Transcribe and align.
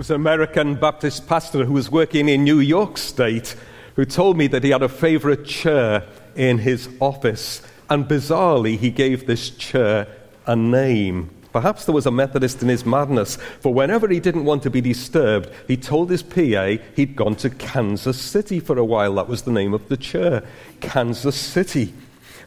was 0.00 0.08
an 0.08 0.16
American 0.16 0.76
Baptist 0.76 1.28
pastor 1.28 1.66
who 1.66 1.74
was 1.74 1.90
working 1.90 2.30
in 2.30 2.42
New 2.42 2.58
York 2.58 2.96
State 2.96 3.54
who 3.96 4.06
told 4.06 4.34
me 4.34 4.46
that 4.46 4.64
he 4.64 4.70
had 4.70 4.82
a 4.82 4.88
favorite 4.88 5.44
chair 5.44 6.02
in 6.36 6.56
his 6.56 6.88
office. 7.00 7.60
And 7.90 8.08
bizarrely, 8.08 8.78
he 8.78 8.90
gave 8.90 9.26
this 9.26 9.50
chair 9.50 10.08
a 10.46 10.56
name. 10.56 11.28
Perhaps 11.52 11.84
there 11.84 11.94
was 11.94 12.06
a 12.06 12.10
Methodist 12.10 12.62
in 12.62 12.68
his 12.68 12.86
madness, 12.86 13.36
for 13.60 13.74
whenever 13.74 14.08
he 14.08 14.20
didn't 14.20 14.46
want 14.46 14.62
to 14.62 14.70
be 14.70 14.80
disturbed, 14.80 15.50
he 15.68 15.76
told 15.76 16.08
his 16.08 16.22
PA 16.22 16.82
he'd 16.96 17.14
gone 17.14 17.36
to 17.36 17.50
Kansas 17.50 18.18
City 18.18 18.58
for 18.58 18.78
a 18.78 18.84
while. 18.86 19.16
That 19.16 19.28
was 19.28 19.42
the 19.42 19.52
name 19.52 19.74
of 19.74 19.86
the 19.90 19.98
chair, 19.98 20.42
Kansas 20.80 21.36
City. 21.36 21.92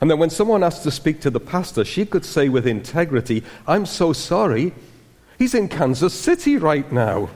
And 0.02 0.10
then 0.10 0.18
when 0.18 0.32
someone 0.32 0.64
asked 0.64 0.82
to 0.84 0.92
speak 0.92 1.22
to 1.22 1.30
the 1.30 1.40
pastor, 1.40 1.86
she 1.86 2.08
could 2.08 2.26
say 2.26 2.50
with 2.50 2.66
integrity, 2.66 3.44
I'm 3.68 3.86
so 3.86 4.12
sorry, 4.12 4.74
he's 5.38 5.54
in 5.54 5.70
Kansas 5.70 6.20
City 6.20 6.58
right 6.58 6.92
now 6.92 7.30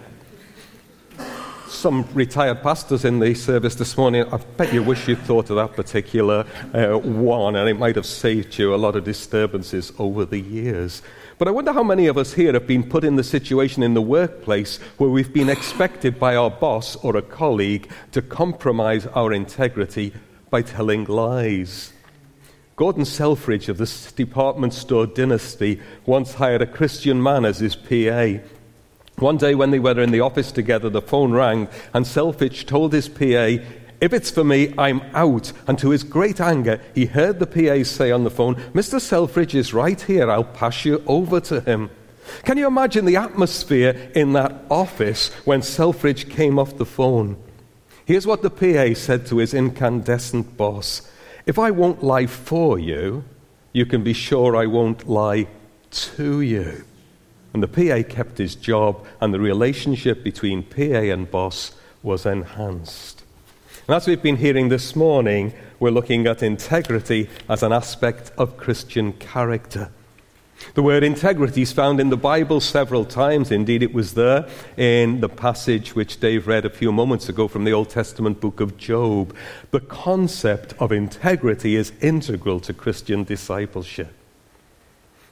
some 1.69 2.07
retired 2.13 2.61
pastors 2.61 3.05
in 3.05 3.19
the 3.19 3.33
service 3.33 3.75
this 3.75 3.97
morning. 3.97 4.25
I 4.31 4.37
bet 4.37 4.73
you 4.73 4.83
wish 4.83 5.07
you'd 5.07 5.19
thought 5.19 5.49
of 5.49 5.57
that 5.57 5.75
particular 5.75 6.45
uh, 6.73 6.97
one, 6.97 7.55
and 7.55 7.69
it 7.69 7.77
might 7.77 7.95
have 7.95 8.05
saved 8.05 8.57
you 8.57 8.73
a 8.73 8.77
lot 8.77 8.95
of 8.95 9.03
disturbances 9.03 9.91
over 9.99 10.25
the 10.25 10.39
years. 10.39 11.01
But 11.37 11.47
I 11.47 11.51
wonder 11.51 11.71
how 11.71 11.83
many 11.83 12.07
of 12.07 12.17
us 12.17 12.33
here 12.33 12.53
have 12.53 12.65
been 12.65 12.89
put 12.89 13.03
in 13.03 13.15
the 13.15 13.23
situation 13.23 13.83
in 13.83 13.93
the 13.93 14.01
workplace 14.01 14.77
where 14.97 15.09
we've 15.09 15.33
been 15.33 15.49
expected 15.49 16.19
by 16.19 16.35
our 16.35 16.49
boss 16.49 16.95
or 16.97 17.15
a 17.15 17.21
colleague 17.21 17.91
to 18.13 18.21
compromise 18.21 19.05
our 19.07 19.31
integrity 19.31 20.13
by 20.49 20.63
telling 20.63 21.05
lies. 21.05 21.93
Gordon 22.75 23.05
Selfridge 23.05 23.69
of 23.69 23.77
the 23.77 24.11
department 24.15 24.73
store 24.73 25.07
dynasty 25.07 25.81
once 26.05 26.35
hired 26.35 26.61
a 26.61 26.67
Christian 26.67 27.21
man 27.21 27.43
as 27.43 27.59
his 27.59 27.75
PA. 27.75 28.39
One 29.19 29.37
day, 29.37 29.55
when 29.55 29.71
they 29.71 29.79
were 29.79 29.99
in 29.99 30.11
the 30.11 30.19
office 30.19 30.51
together, 30.51 30.91
the 30.91 31.01
phone 31.01 31.31
rang, 31.31 31.69
and 31.91 32.05
Selfridge 32.05 32.67
told 32.67 32.93
his 32.93 33.09
PA, 33.09 33.57
If 33.99 34.13
it's 34.13 34.29
for 34.29 34.43
me, 34.43 34.75
I'm 34.77 35.01
out. 35.15 35.51
And 35.65 35.79
to 35.79 35.89
his 35.89 36.03
great 36.03 36.39
anger, 36.39 36.79
he 36.93 37.07
heard 37.07 37.39
the 37.39 37.47
PA 37.47 37.83
say 37.83 38.11
on 38.11 38.23
the 38.23 38.29
phone, 38.29 38.57
Mr. 38.73 39.01
Selfridge 39.01 39.55
is 39.55 39.73
right 39.73 39.99
here. 39.99 40.29
I'll 40.29 40.43
pass 40.43 40.85
you 40.85 41.03
over 41.07 41.39
to 41.39 41.61
him. 41.61 41.89
Can 42.43 42.59
you 42.59 42.67
imagine 42.67 43.05
the 43.05 43.15
atmosphere 43.15 44.11
in 44.13 44.33
that 44.33 44.53
office 44.69 45.33
when 45.45 45.63
Selfridge 45.63 46.29
came 46.29 46.59
off 46.59 46.77
the 46.77 46.85
phone? 46.85 47.37
Here's 48.05 48.27
what 48.27 48.43
the 48.43 48.51
PA 48.51 48.93
said 48.93 49.25
to 49.27 49.39
his 49.39 49.55
incandescent 49.55 50.57
boss 50.57 51.09
If 51.47 51.57
I 51.57 51.71
won't 51.71 52.03
lie 52.03 52.27
for 52.27 52.77
you, 52.77 53.23
you 53.73 53.87
can 53.87 54.03
be 54.03 54.13
sure 54.13 54.55
I 54.55 54.67
won't 54.67 55.09
lie 55.09 55.47
to 55.89 56.41
you. 56.41 56.85
And 57.53 57.63
the 57.63 57.67
PA 57.67 58.07
kept 58.07 58.37
his 58.37 58.55
job, 58.55 59.05
and 59.21 59.33
the 59.33 59.39
relationship 59.39 60.23
between 60.23 60.63
PA 60.63 60.81
and 60.81 61.29
boss 61.29 61.73
was 62.03 62.25
enhanced. 62.25 63.23
And 63.87 63.95
as 63.95 64.05
we've 64.05 64.21
been 64.21 64.37
hearing 64.37 64.69
this 64.69 64.95
morning, 64.95 65.53
we're 65.79 65.91
looking 65.91 66.27
at 66.27 66.43
integrity 66.43 67.29
as 67.47 67.63
an 67.63 67.71
aspect 67.71 68.31
of 68.37 68.57
Christian 68.57 69.13
character. 69.13 69.89
The 70.73 70.83
word 70.83 71.03
integrity 71.03 71.61
is 71.61 71.71
found 71.71 71.99
in 71.99 72.09
the 72.09 72.17
Bible 72.17 72.59
several 72.59 73.05
times. 73.05 73.51
Indeed, 73.51 73.83
it 73.83 73.93
was 73.93 74.15
there 74.15 74.47
in 74.75 75.21
the 75.21 75.29
passage 75.29 75.95
which 75.95 76.19
Dave 76.19 76.47
read 76.47 76.65
a 76.65 76.69
few 76.69 76.91
moments 76.91 77.29
ago 77.29 77.47
from 77.47 77.63
the 77.63 77.73
Old 77.73 77.89
Testament 77.89 78.41
book 78.41 78.59
of 78.59 78.77
Job. 78.77 79.35
The 79.71 79.79
concept 79.79 80.73
of 80.79 80.91
integrity 80.91 81.75
is 81.75 81.93
integral 82.01 82.59
to 82.61 82.73
Christian 82.73 83.23
discipleship. 83.23 84.16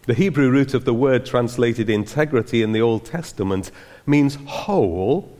The 0.06 0.14
Hebrew 0.14 0.52
root 0.52 0.76
of 0.76 0.86
the 0.86 0.94
word 0.94 1.26
translated 1.26 1.90
integrity 1.90 2.62
in 2.62 2.74
the 2.74 2.82
Old 2.82 3.06
Testament 3.06 3.72
means 4.06 4.38
whole 4.46 5.36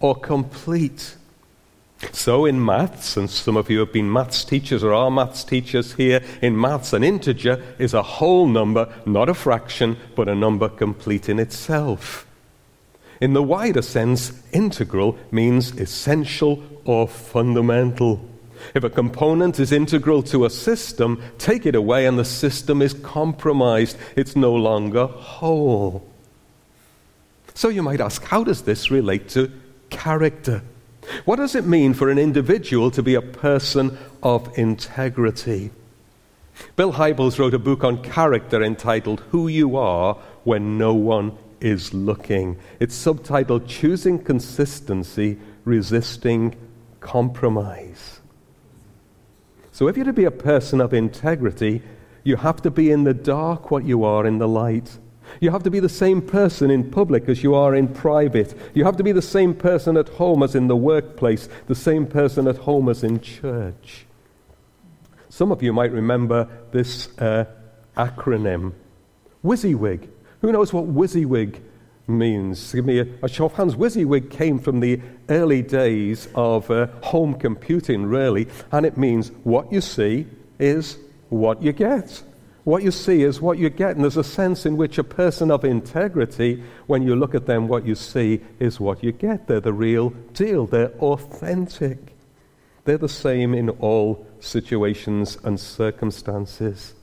or 0.00 0.14
complete. 0.14 1.16
So, 2.12 2.46
in 2.46 2.62
maths, 2.64 3.16
and 3.16 3.28
some 3.28 3.56
of 3.56 3.68
you 3.68 3.78
have 3.80 3.92
been 3.92 4.10
maths 4.10 4.44
teachers 4.44 4.82
or 4.82 4.94
are 4.94 5.10
maths 5.10 5.44
teachers 5.44 5.94
here, 5.94 6.22
in 6.40 6.58
maths, 6.58 6.92
an 6.92 7.04
integer 7.04 7.62
is 7.78 7.94
a 7.94 8.02
whole 8.02 8.46
number, 8.48 8.92
not 9.04 9.28
a 9.28 9.34
fraction, 9.34 9.96
but 10.14 10.28
a 10.28 10.34
number 10.34 10.68
complete 10.68 11.28
in 11.28 11.38
itself. 11.38 12.26
In 13.20 13.32
the 13.32 13.42
wider 13.42 13.82
sense, 13.82 14.42
integral 14.52 15.18
means 15.30 15.72
essential 15.72 16.62
or 16.84 17.08
fundamental. 17.08 18.26
If 18.74 18.84
a 18.84 18.90
component 18.90 19.58
is 19.60 19.72
integral 19.72 20.22
to 20.24 20.44
a 20.44 20.50
system, 20.50 21.22
take 21.38 21.66
it 21.66 21.74
away 21.74 22.06
and 22.06 22.18
the 22.18 22.24
system 22.24 22.82
is 22.82 22.94
compromised. 22.94 23.96
It's 24.16 24.36
no 24.36 24.54
longer 24.54 25.06
whole. 25.06 26.06
So 27.54 27.68
you 27.68 27.82
might 27.82 28.00
ask, 28.00 28.22
how 28.22 28.44
does 28.44 28.62
this 28.62 28.90
relate 28.90 29.28
to 29.30 29.50
character? 29.90 30.62
What 31.24 31.36
does 31.36 31.54
it 31.54 31.66
mean 31.66 31.94
for 31.94 32.10
an 32.10 32.18
individual 32.18 32.90
to 32.90 33.02
be 33.02 33.14
a 33.14 33.22
person 33.22 33.96
of 34.22 34.58
integrity? 34.58 35.70
Bill 36.74 36.92
Hybels 36.92 37.38
wrote 37.38 37.54
a 37.54 37.58
book 37.58 37.84
on 37.84 38.02
character 38.02 38.62
entitled 38.62 39.20
Who 39.30 39.48
You 39.48 39.76
Are 39.76 40.14
When 40.44 40.78
No 40.78 40.94
One 40.94 41.36
is 41.60 41.94
Looking. 41.94 42.58
It's 42.80 42.96
subtitled 42.96 43.66
Choosing 43.68 44.22
Consistency, 44.22 45.38
Resisting 45.64 46.56
Compromise. 47.00 48.15
So, 49.76 49.88
if 49.88 49.96
you're 49.98 50.06
to 50.06 50.12
be 50.14 50.24
a 50.24 50.30
person 50.30 50.80
of 50.80 50.94
integrity, 50.94 51.82
you 52.24 52.36
have 52.36 52.62
to 52.62 52.70
be 52.70 52.90
in 52.90 53.04
the 53.04 53.12
dark 53.12 53.70
what 53.70 53.84
you 53.84 54.04
are 54.04 54.26
in 54.26 54.38
the 54.38 54.48
light. 54.48 54.96
You 55.38 55.50
have 55.50 55.64
to 55.64 55.70
be 55.70 55.80
the 55.80 55.88
same 55.90 56.22
person 56.22 56.70
in 56.70 56.90
public 56.90 57.28
as 57.28 57.42
you 57.42 57.54
are 57.54 57.74
in 57.74 57.88
private. 57.88 58.58
You 58.72 58.86
have 58.86 58.96
to 58.96 59.02
be 59.02 59.12
the 59.12 59.20
same 59.20 59.52
person 59.52 59.98
at 59.98 60.08
home 60.08 60.42
as 60.42 60.54
in 60.54 60.68
the 60.68 60.76
workplace, 60.76 61.50
the 61.66 61.74
same 61.74 62.06
person 62.06 62.48
at 62.48 62.56
home 62.56 62.88
as 62.88 63.04
in 63.04 63.20
church. 63.20 64.06
Some 65.28 65.52
of 65.52 65.62
you 65.62 65.74
might 65.74 65.92
remember 65.92 66.48
this 66.72 67.08
uh, 67.18 67.44
acronym 67.98 68.72
WYSIWYG. 69.44 70.08
Who 70.40 70.52
knows 70.52 70.72
what 70.72 70.86
WYSIWYG 70.86 71.60
means. 72.06 72.72
Give 72.72 72.84
me 72.84 73.00
a, 73.00 73.06
a 73.22 73.28
show 73.28 73.46
of 73.46 73.54
hands. 73.54 73.74
WYSIWYG 73.74 74.30
came 74.30 74.58
from 74.58 74.80
the 74.80 75.00
early 75.28 75.62
days 75.62 76.28
of 76.34 76.70
uh, 76.70 76.86
home 77.02 77.34
computing, 77.34 78.06
really, 78.06 78.48
and 78.72 78.86
it 78.86 78.96
means 78.96 79.30
what 79.44 79.72
you 79.72 79.80
see 79.80 80.26
is 80.58 80.98
what 81.28 81.62
you 81.62 81.72
get. 81.72 82.22
What 82.64 82.82
you 82.82 82.90
see 82.90 83.22
is 83.22 83.40
what 83.40 83.58
you 83.58 83.70
get. 83.70 83.94
And 83.94 84.02
there's 84.02 84.16
a 84.16 84.24
sense 84.24 84.66
in 84.66 84.76
which 84.76 84.98
a 84.98 85.04
person 85.04 85.52
of 85.52 85.64
integrity, 85.64 86.62
when 86.86 87.02
you 87.02 87.14
look 87.14 87.34
at 87.34 87.46
them, 87.46 87.68
what 87.68 87.86
you 87.86 87.94
see 87.94 88.40
is 88.58 88.80
what 88.80 89.04
you 89.04 89.12
get. 89.12 89.46
They're 89.46 89.60
the 89.60 89.72
real 89.72 90.10
deal, 90.32 90.66
they're 90.66 90.90
authentic. 90.98 91.98
They're 92.84 92.98
the 92.98 93.08
same 93.08 93.52
in 93.54 93.70
all 93.70 94.26
situations 94.40 95.38
and 95.42 95.58
circumstances. 95.58 96.94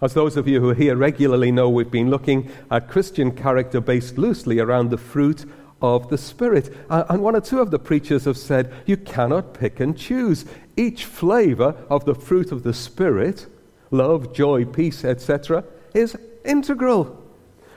As 0.00 0.14
those 0.14 0.36
of 0.36 0.46
you 0.46 0.60
who 0.60 0.70
are 0.70 0.74
here 0.74 0.94
regularly 0.94 1.50
know, 1.50 1.68
we've 1.68 1.90
been 1.90 2.10
looking 2.10 2.50
at 2.70 2.88
Christian 2.88 3.32
character 3.32 3.80
based 3.80 4.16
loosely 4.16 4.60
around 4.60 4.90
the 4.90 4.98
fruit 4.98 5.44
of 5.82 6.08
the 6.08 6.18
Spirit. 6.18 6.72
Uh, 6.88 7.04
and 7.08 7.20
one 7.20 7.34
or 7.34 7.40
two 7.40 7.60
of 7.60 7.72
the 7.72 7.80
preachers 7.80 8.24
have 8.24 8.36
said, 8.36 8.72
you 8.86 8.96
cannot 8.96 9.54
pick 9.54 9.80
and 9.80 9.98
choose. 9.98 10.44
Each 10.76 11.04
flavor 11.04 11.74
of 11.90 12.04
the 12.04 12.14
fruit 12.14 12.52
of 12.52 12.62
the 12.62 12.74
Spirit, 12.74 13.46
love, 13.90 14.32
joy, 14.32 14.64
peace, 14.64 15.04
etc., 15.04 15.64
is 15.94 16.16
integral. 16.44 17.20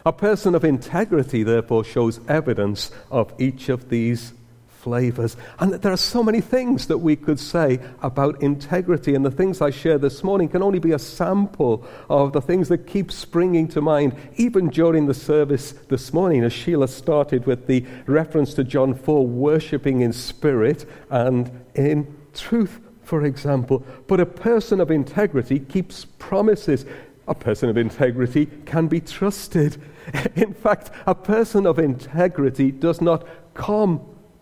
A 0.06 0.14
person 0.14 0.54
of 0.54 0.64
integrity, 0.64 1.42
therefore, 1.42 1.84
shows 1.84 2.20
evidence 2.28 2.92
of 3.10 3.34
each 3.40 3.70
of 3.70 3.90
these 3.90 4.34
flavors. 4.82 5.38
And 5.60 5.74
there 5.74 5.92
are 5.92 5.98
so 5.98 6.24
many 6.24 6.42
things 6.42 6.88
that 6.88 6.98
we 6.98 7.16
could 7.16 7.40
say 7.40 7.80
about 8.02 8.42
integrity, 8.42 9.14
and 9.14 9.24
the 9.24 9.32
things 9.32 9.62
I 9.62 9.70
share 9.70 9.98
this 9.98 10.24
morning 10.24 10.50
can 10.50 10.64
only 10.64 10.80
be 10.80 10.92
a 10.92 11.00
sample 11.00 11.86
of 12.10 12.34
the 12.34 12.42
things 12.42 12.68
that 12.70 12.88
keep 12.88 13.12
springing 13.12 13.68
to 13.70 13.82
mind, 13.82 14.16
even 14.38 14.70
during 14.70 15.06
the 15.06 15.14
service 15.14 15.74
this 15.90 16.12
morning, 16.14 16.44
as 16.44 16.54
Sheila 16.54 16.88
started 16.88 17.46
with 17.46 17.68
the 17.68 17.86
reference 18.08 18.54
to 18.56 18.64
John 18.64 18.96
4, 18.96 19.26
worshipping 19.26 20.02
in 20.02 20.14
spirit 20.14 20.86
and 21.10 21.52
in 21.76 22.16
truth, 22.34 22.80
for 23.04 23.24
example. 23.24 23.86
But 24.08 24.20
a 24.20 24.26
person 24.26 24.82
of 24.82 24.90
integrity 24.90 25.60
keeps 25.60 26.06
promises. 26.06 26.86
A 27.28 27.36
person 27.36 27.70
of 27.70 27.78
integrity 27.78 28.48
can 28.66 28.88
be 28.88 29.00
trusted. 29.00 29.78
In 30.36 30.54
fact, 30.54 30.92
a 31.06 31.14
person 31.14 31.68
of 31.68 31.78
integrity 31.78 32.72
does 32.72 33.00
not 33.00 33.28
come 33.54 34.02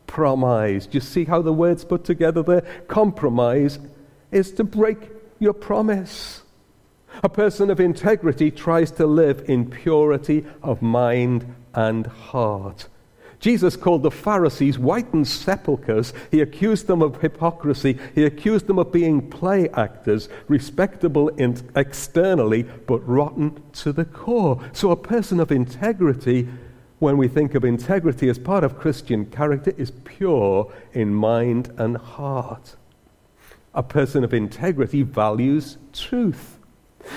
compromise. 0.09 0.88
Do 0.88 0.97
you 0.97 1.01
see 1.01 1.25
how 1.25 1.41
the 1.41 1.53
words 1.53 1.85
put 1.85 2.03
together 2.03 2.41
there? 2.41 2.61
Compromise 2.88 3.79
is 4.31 4.51
to 4.53 4.63
break 4.63 4.97
your 5.39 5.53
promise. 5.53 6.41
A 7.23 7.29
person 7.29 7.69
of 7.69 7.79
integrity 7.79 8.50
tries 8.50 8.91
to 8.91 9.06
live 9.06 9.47
in 9.47 9.69
purity 9.69 10.45
of 10.63 10.81
mind 10.81 11.56
and 11.75 12.07
heart. 12.07 12.88
Jesus 13.39 13.77
called 13.77 14.03
the 14.03 14.11
Pharisees 14.11 14.75
whitened 14.75 15.27
sepulchres. 15.27 16.11
He 16.29 16.41
accused 16.41 16.88
them 16.88 17.01
of 17.01 17.21
hypocrisy. 17.21 17.97
He 18.13 18.25
accused 18.25 18.67
them 18.67 18.79
of 18.79 18.91
being 18.91 19.29
play 19.29 19.69
actors, 19.69 20.27
respectable 20.47 21.29
externally, 21.75 22.63
but 22.63 23.07
rotten 23.07 23.61
to 23.73 23.94
the 23.94 24.06
core. 24.06 24.59
So 24.73 24.91
a 24.91 24.97
person 24.97 25.39
of 25.39 25.51
integrity 25.51 26.50
when 27.00 27.18
we 27.18 27.28
think 27.28 27.56
of 27.56 27.63
integrity 27.63 28.30
as 28.30 28.38
part 28.38 28.63
of 28.63 28.78
Christian 28.78 29.25
character 29.25 29.74
is 29.78 29.92
pure 30.04 30.72
in 30.94 31.13
mind 31.13 31.74
and 31.78 31.98
heart. 31.98 32.75
A 33.74 33.84
person 33.84 34.24
of 34.24 34.34
integrity 34.34 35.04
values 35.04 35.78
truth. 35.94 36.57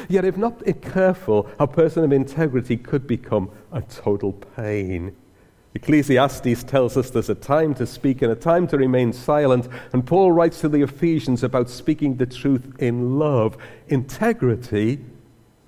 Yet, 0.08 0.24
if 0.24 0.36
not 0.36 0.62
careful, 0.80 1.50
a 1.58 1.66
person 1.66 2.04
of 2.04 2.12
integrity 2.12 2.76
could 2.76 3.06
become 3.06 3.50
a 3.72 3.82
total 3.82 4.32
pain. 4.32 5.16
Ecclesiastes 5.74 6.62
tells 6.64 6.96
us 6.96 7.10
there's 7.10 7.30
a 7.30 7.34
time 7.34 7.74
to 7.74 7.86
speak 7.86 8.22
and 8.22 8.30
a 8.30 8.36
time 8.36 8.66
to 8.68 8.76
remain 8.76 9.12
silent. 9.12 9.68
And 9.92 10.06
Paul 10.06 10.30
writes 10.30 10.60
to 10.60 10.68
the 10.68 10.82
Ephesians 10.82 11.42
about 11.42 11.70
speaking 11.70 12.16
the 12.16 12.26
truth 12.26 12.76
in 12.78 13.18
love. 13.18 13.56
Integrity 13.88 15.00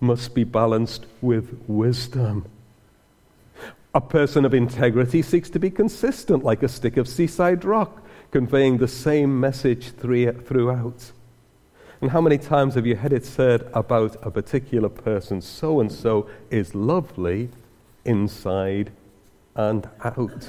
must 0.01 0.35
be 0.35 0.45
balanced 0.45 1.07
with 1.23 1.59
wisdom. 1.67 2.47
A 3.97 4.01
person 4.01 4.45
of 4.45 4.55
integrity 4.55 5.23
seeks 5.23 5.49
to 5.51 5.61
be 5.61 5.71
consistent, 5.71 6.43
like 6.43 6.65
a 6.65 6.69
stick 6.69 6.97
of 6.97 7.07
seaside 7.07 7.65
rock, 7.65 8.03
conveying 8.33 8.79
the 8.79 8.89
same 8.89 9.39
message 9.39 9.93
throughout. 9.93 11.13
And 12.01 12.11
how 12.11 12.21
many 12.21 12.37
times 12.37 12.75
have 12.75 12.87
you 12.87 12.97
heard 12.97 13.13
it 13.13 13.25
said 13.25 13.71
about 13.73 14.17
a 14.23 14.33
particular 14.33 14.89
person, 14.89 15.41
so 15.41 15.79
and 15.79 15.93
so 15.93 16.29
is 16.51 16.75
lovely 16.75 17.51
inside 18.05 18.91
and 19.55 19.89
out? 20.03 20.49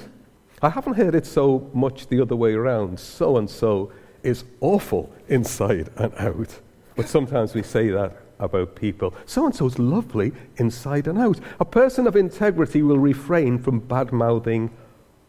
I 0.64 0.70
haven't 0.70 0.96
heard 0.96 1.14
it 1.14 1.28
so 1.28 1.70
much 1.72 2.08
the 2.08 2.20
other 2.22 2.36
way 2.36 2.54
around, 2.54 3.00
so 3.00 3.38
and 3.38 3.48
so 3.48 3.92
is 4.24 4.44
awful 4.60 5.14
inside 5.28 5.92
and 5.98 6.12
out. 6.16 6.60
But 6.96 7.08
sometimes 7.08 7.54
we 7.54 7.62
say 7.62 7.90
that 7.90 8.18
about 8.40 8.76
people. 8.76 9.14
So 9.26 9.46
and 9.46 9.56
so 9.56 9.66
is 9.66 9.80
lovely 9.80 10.34
inside 10.58 11.08
and 11.08 11.18
out. 11.18 11.40
A 11.60 11.66
person 11.66 12.08
of 12.08 12.16
integrity 12.16 12.82
will 12.82 13.00
refrain 13.00 13.60
from 13.60 13.80
bad 13.80 14.12
mouthing 14.12 14.72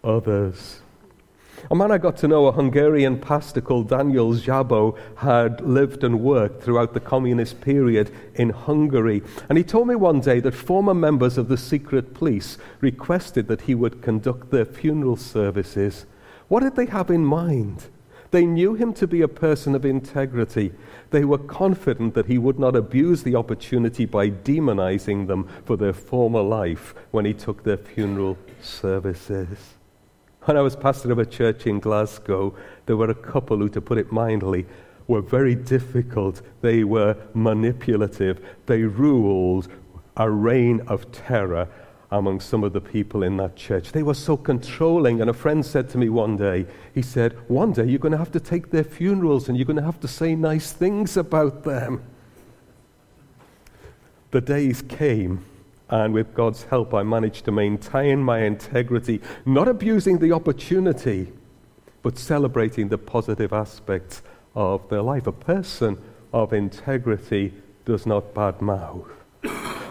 others. 0.03 0.81
A 1.71 1.75
man 1.75 1.91
I 1.91 1.99
got 1.99 2.17
to 2.19 2.29
know, 2.29 2.47
a 2.47 2.53
Hungarian 2.53 3.19
pastor 3.19 3.61
called 3.61 3.89
Daniel 3.89 4.33
Szabo, 4.35 4.97
had 5.17 5.61
lived 5.63 6.05
and 6.05 6.21
worked 6.21 6.63
throughout 6.63 6.95
the 6.95 7.01
communist 7.01 7.61
period 7.61 8.13
in 8.35 8.51
Hungary. 8.51 9.23
And 9.49 9.59
he 9.59 9.65
told 9.65 9.89
me 9.89 9.95
one 9.95 10.21
day 10.21 10.39
that 10.41 10.55
former 10.55 10.95
members 10.95 11.39
of 11.39 11.49
the 11.49 11.57
secret 11.57 12.15
police 12.15 12.59
requested 12.81 13.49
that 13.49 13.63
he 13.63 13.75
would 13.75 14.03
conduct 14.03 14.51
their 14.51 14.65
funeral 14.65 15.17
services. 15.17 16.07
What 16.49 16.61
did 16.61 16.77
they 16.77 16.87
have 16.87 17.11
in 17.11 17.25
mind? 17.25 17.87
They 18.31 18.45
knew 18.45 18.75
him 18.75 18.93
to 18.95 19.07
be 19.07 19.23
a 19.23 19.29
person 19.29 19.75
of 19.75 19.85
integrity. 19.85 20.73
They 21.11 21.25
were 21.25 21.39
confident 21.39 22.15
that 22.15 22.27
he 22.27 22.39
would 22.39 22.59
not 22.59 22.75
abuse 22.75 23.23
the 23.23 23.37
opportunity 23.37 24.05
by 24.05 24.31
demonizing 24.31 25.27
them 25.27 25.49
for 25.65 25.77
their 25.77 25.93
former 25.93 26.43
life 26.43 26.95
when 27.11 27.25
he 27.25 27.35
took 27.35 27.63
their 27.63 27.77
funeral 27.77 28.37
services. 28.61 29.75
When 30.43 30.57
I 30.57 30.63
was 30.63 30.77
pastor 30.77 31.11
of 31.13 31.19
a 31.19 31.27
church 31.27 31.67
in 31.67 31.81
Glasgow, 31.81 32.55
there 32.87 32.97
were 32.97 33.11
a 33.11 33.15
couple 33.15 33.59
who, 33.59 33.69
to 33.71 33.81
put 33.81 33.99
it 33.99 34.13
mildly, 34.13 34.67
were 35.09 35.21
very 35.21 35.55
difficult. 35.55 36.43
They 36.61 36.85
were 36.85 37.17
manipulative. 37.35 38.45
They 38.67 38.83
ruled 38.83 39.69
a 40.17 40.31
reign 40.31 40.83
of 40.87 41.11
terror 41.13 41.69
among 42.11 42.41
some 42.41 42.63
of 42.63 42.73
the 42.73 42.81
people 42.81 43.23
in 43.23 43.37
that 43.37 43.57
church. 43.57 43.93
They 43.93 44.03
were 44.03 44.15
so 44.15 44.37
controlling. 44.37 45.21
And 45.21 45.29
a 45.29 45.35
friend 45.35 45.65
said 45.65 45.89
to 45.91 45.99
me 45.99 46.09
one 46.09 46.37
day, 46.37 46.67
he 46.95 47.03
said, 47.03 47.33
One 47.49 47.73
day 47.73 47.87
you're 47.87 47.99
going 47.99 48.13
to 48.13 48.19
have 48.19 48.33
to 48.33 48.41
take 48.41 48.71
their 48.71 48.85
funerals 48.85 49.49
and 49.49 49.59
you're 49.59 49.67
going 49.67 49.77
to 49.77 49.83
have 49.83 50.01
to 50.01 50.09
say 50.09 50.35
nice 50.35 50.73
things 50.73 51.17
about 51.17 51.65
them. 51.65 52.03
The 54.31 54.41
days 54.41 54.83
came, 54.83 55.45
and 55.89 56.13
with 56.13 56.35
God's 56.35 56.65
help, 56.65 56.93
I 56.95 57.03
managed 57.03 57.45
to 57.45 57.53
maintain 57.53 58.23
my 58.23 58.41
integrity, 58.41 59.21
not 59.45 59.69
abusing 59.69 60.19
the 60.19 60.33
opportunity, 60.33 61.33
but 62.03 62.19
celebrating 62.19 62.89
the 62.89 62.99
positive 62.99 63.53
aspects 63.53 64.23
of 64.55 64.89
their 64.89 65.03
life. 65.03 65.27
A 65.27 65.33
person 65.33 65.99
of 66.33 66.53
integrity 66.53 67.55
does 67.85 68.05
not 68.05 68.35
badmouth. 68.35 69.09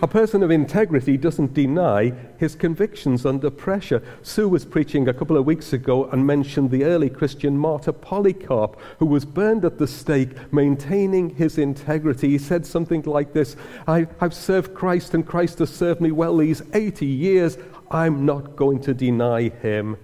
A 0.05 0.07
person 0.07 0.43
of 0.43 0.51
integrity 0.51 1.17
doesn't 1.17 1.55
deny 1.55 2.13
his 2.37 2.53
convictions 2.53 3.25
under 3.25 3.49
pressure. 3.49 4.03
Sue 4.21 4.47
was 4.47 4.63
preaching 4.63 5.07
a 5.07 5.13
couple 5.15 5.35
of 5.35 5.47
weeks 5.47 5.73
ago 5.73 6.05
and 6.11 6.27
mentioned 6.27 6.69
the 6.69 6.83
early 6.83 7.09
Christian 7.09 7.57
martyr 7.57 7.91
Polycarp, 7.91 8.79
who 8.99 9.07
was 9.07 9.25
burned 9.25 9.65
at 9.65 9.79
the 9.79 9.87
stake, 9.87 10.53
maintaining 10.53 11.31
his 11.31 11.57
integrity. 11.57 12.29
He 12.29 12.37
said 12.37 12.67
something 12.67 13.01
like 13.01 13.33
this 13.33 13.55
I, 13.87 14.05
have 14.19 14.35
served 14.35 14.75
Christ, 14.75 15.15
and 15.15 15.25
Christ 15.25 15.57
has 15.57 15.71
served 15.71 16.01
me 16.01 16.11
well 16.11 16.37
these 16.37 16.61
80 16.75 17.07
years. 17.07 17.57
I'm 17.89 18.27
not 18.27 18.55
going 18.55 18.81
to 18.81 18.93
deny 18.93 19.49
him 19.49 19.97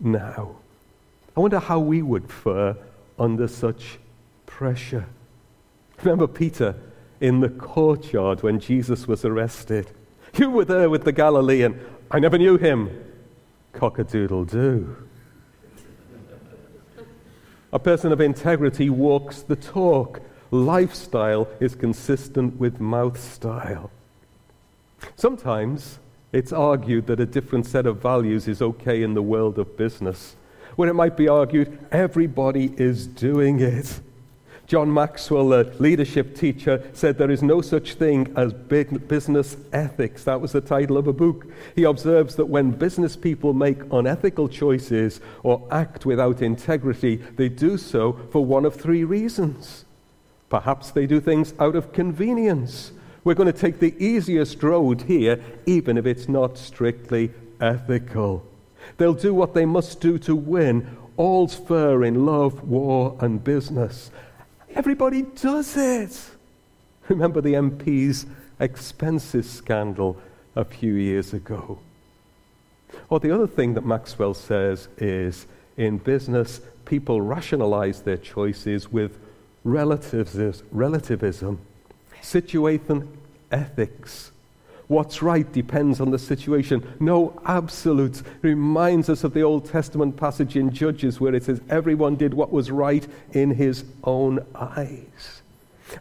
now. 0.00 0.56
I 1.36 1.40
wonder 1.40 1.60
how 1.60 1.78
we 1.78 2.02
would 2.02 2.32
fare 2.32 2.76
under 3.16 3.46
such 3.46 4.00
pressure. 4.46 5.06
Remember 6.02 6.26
Peter 6.26 6.74
in 7.20 7.40
the 7.40 7.48
courtyard 7.48 8.42
when 8.42 8.58
Jesus 8.58 9.06
was 9.06 9.24
arrested. 9.24 9.90
You 10.36 10.50
were 10.50 10.64
there 10.64 10.88
with 10.88 11.04
the 11.04 11.12
Galilean. 11.12 11.78
I 12.10 12.18
never 12.18 12.38
knew 12.38 12.56
him. 12.56 12.90
Cock 13.72 13.98
a 13.98 14.04
doodle 14.04 14.44
doo. 14.44 14.96
A 17.72 17.78
person 17.78 18.10
of 18.10 18.20
integrity 18.20 18.90
walks 18.90 19.42
the 19.42 19.56
talk. 19.56 20.20
Lifestyle 20.50 21.46
is 21.60 21.76
consistent 21.76 22.58
with 22.58 22.80
mouth 22.80 23.20
style. 23.20 23.90
Sometimes 25.14 26.00
it's 26.32 26.52
argued 26.52 27.06
that 27.06 27.20
a 27.20 27.26
different 27.26 27.66
set 27.66 27.86
of 27.86 28.02
values 28.02 28.48
is 28.48 28.60
okay 28.60 29.02
in 29.02 29.14
the 29.14 29.22
world 29.22 29.58
of 29.58 29.76
business, 29.76 30.36
where 30.76 30.88
it 30.88 30.94
might 30.94 31.16
be 31.16 31.28
argued 31.28 31.78
everybody 31.92 32.72
is 32.76 33.06
doing 33.06 33.60
it. 33.60 34.00
John 34.70 34.94
Maxwell, 34.94 35.52
a 35.52 35.64
leadership 35.80 36.36
teacher, 36.36 36.88
said 36.92 37.18
there 37.18 37.32
is 37.32 37.42
no 37.42 37.60
such 37.60 37.94
thing 37.94 38.32
as 38.36 38.52
business 38.52 39.56
ethics. 39.72 40.22
That 40.22 40.40
was 40.40 40.52
the 40.52 40.60
title 40.60 40.96
of 40.96 41.08
a 41.08 41.12
book. 41.12 41.46
He 41.74 41.82
observes 41.82 42.36
that 42.36 42.46
when 42.46 42.70
business 42.70 43.16
people 43.16 43.52
make 43.52 43.82
unethical 43.90 44.48
choices 44.48 45.20
or 45.42 45.66
act 45.72 46.06
without 46.06 46.40
integrity, 46.40 47.16
they 47.16 47.48
do 47.48 47.76
so 47.76 48.12
for 48.30 48.44
one 48.44 48.64
of 48.64 48.76
three 48.76 49.02
reasons. 49.02 49.86
Perhaps 50.48 50.92
they 50.92 51.04
do 51.04 51.18
things 51.18 51.52
out 51.58 51.74
of 51.74 51.92
convenience. 51.92 52.92
We're 53.24 53.34
going 53.34 53.52
to 53.52 53.60
take 53.60 53.80
the 53.80 53.96
easiest 53.98 54.62
road 54.62 55.02
here, 55.02 55.42
even 55.66 55.98
if 55.98 56.06
it's 56.06 56.28
not 56.28 56.56
strictly 56.56 57.32
ethical. 57.60 58.46
They'll 58.98 59.14
do 59.14 59.34
what 59.34 59.52
they 59.52 59.66
must 59.66 60.00
do 60.00 60.16
to 60.18 60.36
win. 60.36 60.96
All's 61.16 61.56
fair 61.56 62.04
in 62.04 62.24
love, 62.24 62.62
war, 62.62 63.16
and 63.18 63.42
business. 63.42 64.12
Everybody 64.74 65.22
does 65.22 65.76
it. 65.76 66.30
Remember 67.08 67.40
the 67.40 67.54
MP's 67.54 68.26
expenses 68.60 69.50
scandal 69.50 70.16
a 70.54 70.64
few 70.64 70.94
years 70.94 71.32
ago. 71.32 71.78
Or 73.08 73.20
the 73.20 73.34
other 73.34 73.46
thing 73.46 73.74
that 73.74 73.84
Maxwell 73.84 74.34
says 74.34 74.88
is 74.98 75.46
in 75.76 75.98
business, 75.98 76.60
people 76.84 77.20
rationalize 77.20 78.02
their 78.02 78.16
choices 78.16 78.90
with 78.90 79.18
relativism, 79.64 81.58
situation 82.20 83.08
ethics. 83.50 84.30
What's 84.90 85.22
right 85.22 85.50
depends 85.52 86.00
on 86.00 86.10
the 86.10 86.18
situation. 86.18 86.84
No 86.98 87.40
absolutes. 87.46 88.24
Reminds 88.42 89.08
us 89.08 89.22
of 89.22 89.32
the 89.32 89.42
Old 89.42 89.66
Testament 89.66 90.16
passage 90.16 90.56
in 90.56 90.72
Judges 90.72 91.20
where 91.20 91.32
it 91.32 91.44
says, 91.44 91.60
Everyone 91.70 92.16
did 92.16 92.34
what 92.34 92.50
was 92.50 92.72
right 92.72 93.06
in 93.30 93.52
his 93.52 93.84
own 94.02 94.44
eyes. 94.52 95.42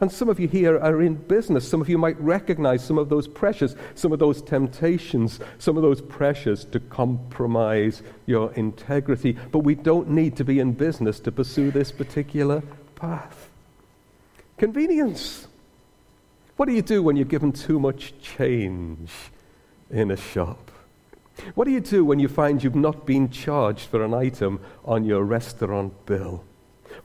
And 0.01 0.11
some 0.11 0.27
of 0.27 0.39
you 0.39 0.47
here 0.47 0.79
are 0.79 1.03
in 1.03 1.13
business. 1.13 1.69
Some 1.69 1.81
of 1.81 1.87
you 1.87 1.99
might 1.99 2.19
recognize 2.19 2.83
some 2.83 2.97
of 2.97 3.09
those 3.09 3.27
pressures, 3.27 3.75
some 3.93 4.11
of 4.11 4.17
those 4.17 4.41
temptations, 4.41 5.39
some 5.59 5.77
of 5.77 5.83
those 5.83 6.01
pressures 6.01 6.65
to 6.65 6.79
compromise 6.79 8.01
your 8.25 8.51
integrity. 8.53 9.37
But 9.51 9.59
we 9.59 9.75
don't 9.75 10.09
need 10.09 10.35
to 10.37 10.43
be 10.43 10.59
in 10.59 10.73
business 10.73 11.19
to 11.19 11.31
pursue 11.31 11.69
this 11.69 11.91
particular 11.91 12.63
path. 12.95 13.49
Convenience. 14.57 15.45
What 16.59 16.67
do 16.67 16.75
you 16.75 16.81
do 16.81 17.01
when 17.01 17.15
you're 17.15 17.23
given 17.23 17.53
too 17.53 17.79
much 17.79 18.13
change 18.21 19.09
in 19.89 20.11
a 20.11 20.17
shop? 20.17 20.71
What 21.55 21.63
do 21.63 21.71
you 21.71 21.79
do 21.79 22.03
when 22.03 22.19
you 22.19 22.27
find 22.27 22.61
you've 22.61 22.75
not 22.75 23.05
been 23.05 23.29
charged 23.29 23.87
for 23.87 24.03
an 24.03 24.13
item 24.13 24.59
on 24.83 25.05
your 25.05 25.23
restaurant 25.23 26.05
bill? 26.05 26.43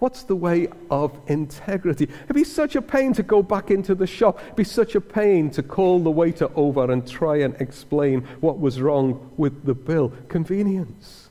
What's 0.01 0.25
the 0.25 0.35
way 0.35 0.67
of 0.91 1.17
integrity? 1.29 2.09
It'd 2.25 2.35
be 2.35 2.43
such 2.43 2.75
a 2.75 2.83
pain 2.83 3.13
to 3.13 3.23
go 3.23 3.45
back 3.45 3.71
into 3.71 3.95
the 3.95 4.09
shop. 4.09 4.41
It'd 4.43 4.57
be 4.57 4.65
such 4.65 4.97
a 4.97 5.01
pain 5.01 5.51
to 5.51 5.63
call 5.63 6.01
the 6.01 6.11
waiter 6.11 6.49
over 6.57 6.91
and 6.91 7.07
try 7.07 7.37
and 7.37 7.55
explain 7.61 8.23
what 8.41 8.59
was 8.59 8.81
wrong 8.81 9.31
with 9.37 9.65
the 9.65 9.75
bill. 9.75 10.13
Convenience. 10.27 11.29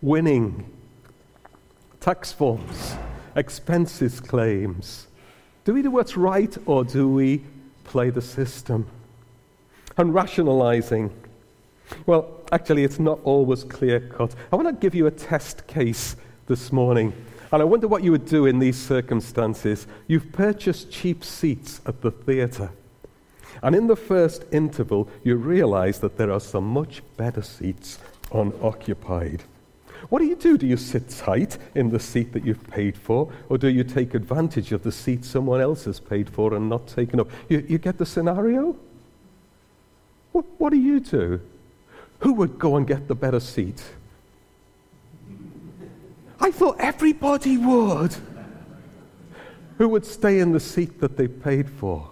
Winning. 0.00 0.72
Tax 2.00 2.32
forms. 2.32 2.94
Expenses 3.36 4.20
claims. 4.20 5.08
Do 5.64 5.72
we 5.72 5.80
do 5.80 5.90
what's 5.90 6.16
right 6.16 6.54
or 6.66 6.84
do 6.84 7.08
we 7.08 7.42
play 7.84 8.10
the 8.10 8.20
system? 8.20 8.86
And 9.96 10.12
rationalizing. 10.12 11.10
Well, 12.04 12.40
actually, 12.52 12.84
it's 12.84 12.98
not 12.98 13.18
always 13.24 13.64
clear 13.64 14.00
cut. 14.00 14.34
I 14.52 14.56
want 14.56 14.68
to 14.68 14.74
give 14.74 14.94
you 14.94 15.06
a 15.06 15.10
test 15.10 15.66
case 15.66 16.16
this 16.46 16.70
morning. 16.70 17.14
And 17.50 17.62
I 17.62 17.64
wonder 17.64 17.88
what 17.88 18.02
you 18.02 18.10
would 18.10 18.26
do 18.26 18.46
in 18.46 18.58
these 18.58 18.76
circumstances. 18.76 19.86
You've 20.06 20.32
purchased 20.32 20.90
cheap 20.90 21.24
seats 21.24 21.80
at 21.86 22.02
the 22.02 22.10
theatre. 22.10 22.70
And 23.62 23.74
in 23.74 23.86
the 23.86 23.96
first 23.96 24.44
interval, 24.52 25.08
you 25.22 25.36
realize 25.36 26.00
that 26.00 26.18
there 26.18 26.30
are 26.30 26.40
some 26.40 26.64
much 26.64 27.02
better 27.16 27.42
seats 27.42 27.98
unoccupied. 28.32 29.44
What 30.08 30.18
do 30.20 30.26
you 30.26 30.36
do? 30.36 30.58
Do 30.58 30.66
you 30.66 30.76
sit 30.76 31.08
tight 31.08 31.58
in 31.74 31.90
the 31.90 31.98
seat 31.98 32.32
that 32.32 32.44
you've 32.44 32.68
paid 32.70 32.96
for, 32.96 33.32
or 33.48 33.58
do 33.58 33.68
you 33.68 33.84
take 33.84 34.14
advantage 34.14 34.72
of 34.72 34.82
the 34.82 34.92
seat 34.92 35.24
someone 35.24 35.60
else 35.60 35.84
has 35.84 36.00
paid 36.00 36.28
for 36.28 36.54
and 36.54 36.68
not 36.68 36.86
taken 36.86 37.20
up? 37.20 37.30
You, 37.48 37.64
you 37.68 37.78
get 37.78 37.98
the 37.98 38.06
scenario? 38.06 38.76
What, 40.32 40.44
what 40.58 40.70
do 40.70 40.78
you 40.78 41.00
do? 41.00 41.40
Who 42.20 42.34
would 42.34 42.58
go 42.58 42.76
and 42.76 42.86
get 42.86 43.08
the 43.08 43.14
better 43.14 43.40
seat? 43.40 43.82
I 46.40 46.50
thought 46.50 46.76
everybody 46.78 47.56
would. 47.56 48.14
Who 49.78 49.88
would 49.88 50.06
stay 50.06 50.40
in 50.40 50.52
the 50.52 50.60
seat 50.60 51.00
that 51.00 51.16
they 51.16 51.28
paid 51.28 51.68
for? 51.68 52.10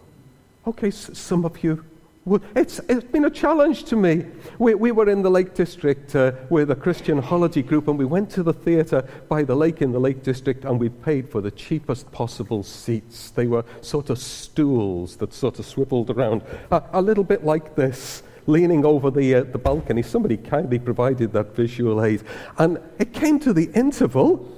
Okay, 0.67 0.91
some 0.91 1.45
of 1.45 1.63
you. 1.63 1.85
It's, 2.25 2.79
it's 2.89 3.05
been 3.05 3.25
a 3.25 3.31
challenge 3.31 3.85
to 3.85 3.97
me. 3.97 4.27
We, 4.61 4.75
we 4.77 4.93
were 4.93 5.09
in 5.09 5.23
the 5.23 5.31
Lake 5.31 5.55
District 5.55 6.15
uh, 6.15 6.33
with 6.51 6.71
a 6.71 6.77
Christian 6.77 7.19
holiday 7.19 7.63
group, 7.63 7.89
and 7.89 7.99
we 7.99 8.05
went 8.05 8.31
to 8.31 8.45
the 8.45 8.53
theatre 8.53 9.09
by 9.29 9.43
the 9.43 9.57
lake 9.57 9.83
in 9.83 9.91
the 9.91 9.99
Lake 9.99 10.23
District, 10.23 10.65
and 10.65 10.79
we 10.79 10.89
paid 10.89 11.29
for 11.29 11.41
the 11.41 11.51
cheapest 11.51 12.13
possible 12.13 12.63
seats. 12.63 13.31
They 13.31 13.49
were 13.49 13.65
sort 13.81 14.09
of 14.09 14.19
stools 14.19 15.17
that 15.17 15.35
sort 15.35 15.59
of 15.59 15.67
swiveled 15.67 16.11
around, 16.11 16.43
a, 16.71 16.85
a 16.93 17.03
little 17.03 17.25
bit 17.25 17.45
like 17.45 17.75
this 17.75 18.23
leaning 18.47 18.85
over 18.85 19.11
the, 19.11 19.35
uh, 19.35 19.43
the 19.45 19.59
balcony. 19.59 20.03
Somebody 20.03 20.37
kindly 20.37 20.79
provided 20.79 21.33
that 21.33 21.57
visual 21.57 22.05
aid. 22.05 22.23
And 22.59 22.79
it 23.01 23.13
came 23.13 23.41
to 23.41 23.53
the 23.53 23.71
interval, 23.73 24.49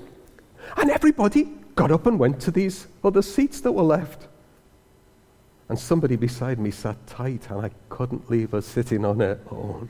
and 0.77 0.91
everybody 0.91 1.45
got 1.77 1.91
up 1.91 2.07
and 2.07 2.19
went 2.19 2.41
to 2.43 2.51
these 2.51 2.89
other 3.03 3.23
seats 3.23 3.63
that 3.63 3.73
were 3.73 3.83
left. 3.83 4.29
And 5.69 5.79
somebody 5.79 6.17
beside 6.17 6.59
me 6.59 6.71
sat 6.71 7.07
tight, 7.07 7.51
and 7.51 7.65
I 7.65 7.71
couldn't 7.89 8.31
leave 8.31 8.51
her 8.51 8.61
sitting 8.61 9.05
on 9.05 9.21
her 9.21 9.39
own. 9.51 9.89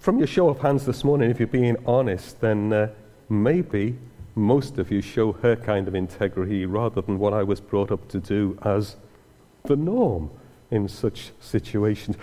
From 0.00 0.18
your 0.18 0.26
show 0.26 0.48
of 0.48 0.58
hands 0.60 0.86
this 0.86 1.04
morning, 1.04 1.30
if 1.30 1.38
you're 1.38 1.46
being 1.46 1.76
honest, 1.86 2.40
then 2.40 2.72
uh, 2.72 2.88
maybe 3.28 3.98
most 4.34 4.78
of 4.78 4.90
you 4.90 5.02
show 5.02 5.32
her 5.32 5.56
kind 5.56 5.86
of 5.86 5.94
integrity 5.94 6.64
rather 6.66 7.00
than 7.00 7.18
what 7.18 7.32
I 7.32 7.42
was 7.42 7.60
brought 7.60 7.92
up 7.92 8.08
to 8.08 8.18
do 8.18 8.58
as 8.62 8.96
the 9.64 9.76
norm 9.76 10.30
in 10.70 10.88
such 10.88 11.32
situations. 11.40 12.16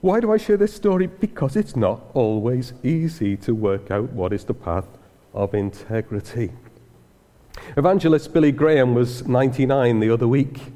Why 0.00 0.20
do 0.20 0.32
I 0.32 0.36
share 0.36 0.56
this 0.56 0.74
story? 0.74 1.06
Because 1.06 1.56
it's 1.56 1.76
not 1.76 2.02
always 2.14 2.72
easy 2.82 3.36
to 3.38 3.54
work 3.54 3.90
out 3.90 4.12
what 4.12 4.32
is 4.32 4.44
the 4.44 4.54
path 4.54 4.86
of 5.32 5.54
integrity. 5.54 6.52
Evangelist 7.76 8.32
Billy 8.32 8.52
Graham 8.52 8.94
was 8.94 9.26
99 9.26 10.00
the 10.00 10.10
other 10.10 10.28
week. 10.28 10.72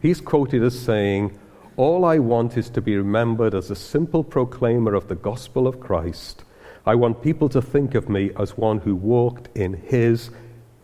He's 0.00 0.20
quoted 0.20 0.62
as 0.62 0.78
saying, 0.78 1.38
All 1.76 2.04
I 2.04 2.18
want 2.18 2.56
is 2.56 2.70
to 2.70 2.80
be 2.80 2.96
remembered 2.96 3.54
as 3.54 3.70
a 3.70 3.76
simple 3.76 4.24
proclaimer 4.24 4.94
of 4.94 5.08
the 5.08 5.14
gospel 5.14 5.66
of 5.66 5.80
Christ. 5.80 6.44
I 6.84 6.94
want 6.94 7.22
people 7.22 7.48
to 7.50 7.62
think 7.62 7.94
of 7.94 8.08
me 8.08 8.30
as 8.38 8.56
one 8.56 8.78
who 8.78 8.96
walked 8.96 9.56
in 9.56 9.74
his 9.74 10.30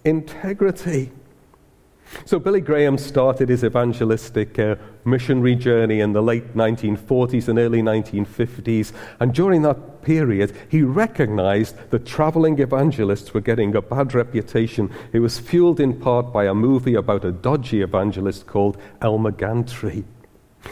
integrity. 0.05 1.13
So, 2.25 2.39
Billy 2.39 2.61
Graham 2.61 2.99
started 2.99 3.49
his 3.49 3.65
evangelistic 3.65 4.59
uh, 4.59 4.77
missionary 5.05 5.55
journey 5.55 6.01
in 6.01 6.13
the 6.13 6.23
late 6.23 6.55
1940s 6.55 7.49
and 7.49 7.59
early 7.59 7.83
1950s. 7.83 8.93
And 9.21 9.35
during 9.35 9.63
that 9.63 10.03
period, 10.03 10.55
he 10.71 10.83
recognized 10.83 11.91
that 11.91 12.07
traveling 12.07 12.59
evangelists 12.61 13.35
were 13.35 13.41
getting 13.41 13.75
a 13.75 13.83
bad 13.83 14.15
reputation. 14.15 14.91
It 15.13 15.21
was 15.21 15.39
fueled 15.39 15.81
in 15.81 16.01
part 16.01 16.33
by 16.33 16.47
a 16.47 16.55
movie 16.55 16.95
about 16.95 17.25
a 17.25 17.33
dodgy 17.33 17.83
evangelist 17.83 18.47
called 18.47 18.79
Elmer 19.03 19.33
Gantry. 19.33 20.05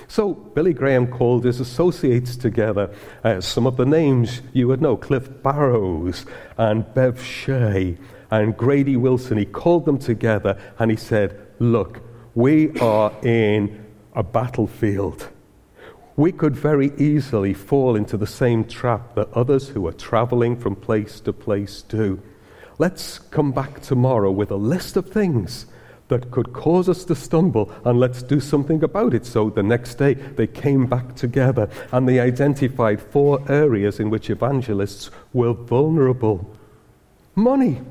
So, 0.09 0.35
Billy 0.35 0.73
Graham 0.73 1.07
called 1.07 1.45
his 1.45 1.61
associates 1.61 2.37
together. 2.37 2.91
Uh, 3.23 3.41
some 3.41 3.67
of 3.67 3.77
the 3.77 3.87
names 3.87 4.43
you 4.53 4.69
would 4.69 4.83
know 4.83 4.97
Cliff 4.97 5.29
Barrows 5.43 6.27
and 6.59 6.93
Bev 6.95 7.23
Shea 7.23 7.97
and 8.31 8.57
Grady 8.57 8.97
Wilson, 8.97 9.39
he 9.39 9.45
called 9.45 9.85
them 9.85 9.99
together 9.99 10.59
and 10.79 10.91
he 10.91 10.97
said, 10.97 11.39
Look, 11.59 12.01
we 12.35 12.79
are 12.81 13.13
in 13.23 13.87
a 14.15 14.23
battlefield. 14.23 15.29
We 16.17 16.33
could 16.33 16.57
very 16.57 16.93
easily 16.97 17.55
fall 17.55 17.95
into 17.97 18.17
the 18.17 18.27
same 18.27 18.65
trap 18.65 19.15
that 19.15 19.33
others 19.33 19.69
who 19.69 19.87
are 19.87 19.93
traveling 19.93 20.57
from 20.57 20.75
place 20.75 21.21
to 21.21 21.33
place 21.33 21.83
do. 21.83 22.21
Let's 22.79 23.19
come 23.19 23.53
back 23.53 23.81
tomorrow 23.81 24.31
with 24.31 24.51
a 24.51 24.57
list 24.57 24.97
of 24.97 25.11
things 25.11 25.67
that 26.09 26.31
could 26.31 26.53
cause 26.53 26.89
us 26.89 27.05
to 27.05 27.15
stumble, 27.15 27.73
and 27.85 27.99
let's 27.99 28.23
do 28.23 28.39
something 28.39 28.83
about 28.83 29.13
it. 29.13 29.27
So 29.27 29.51
the 29.51 29.63
next 29.63 29.97
day 29.97 30.15
they 30.15 30.47
came 30.47 30.87
back 30.87 31.17
together 31.17 31.69
and 31.91 32.09
they 32.09 32.21
identified 32.21 33.01
four 33.01 33.41
areas 33.51 33.99
in 33.99 34.09
which 34.09 34.31
evangelists 34.31 35.11
were 35.33 35.53
vulnerable 35.53 36.57
money 37.37 37.83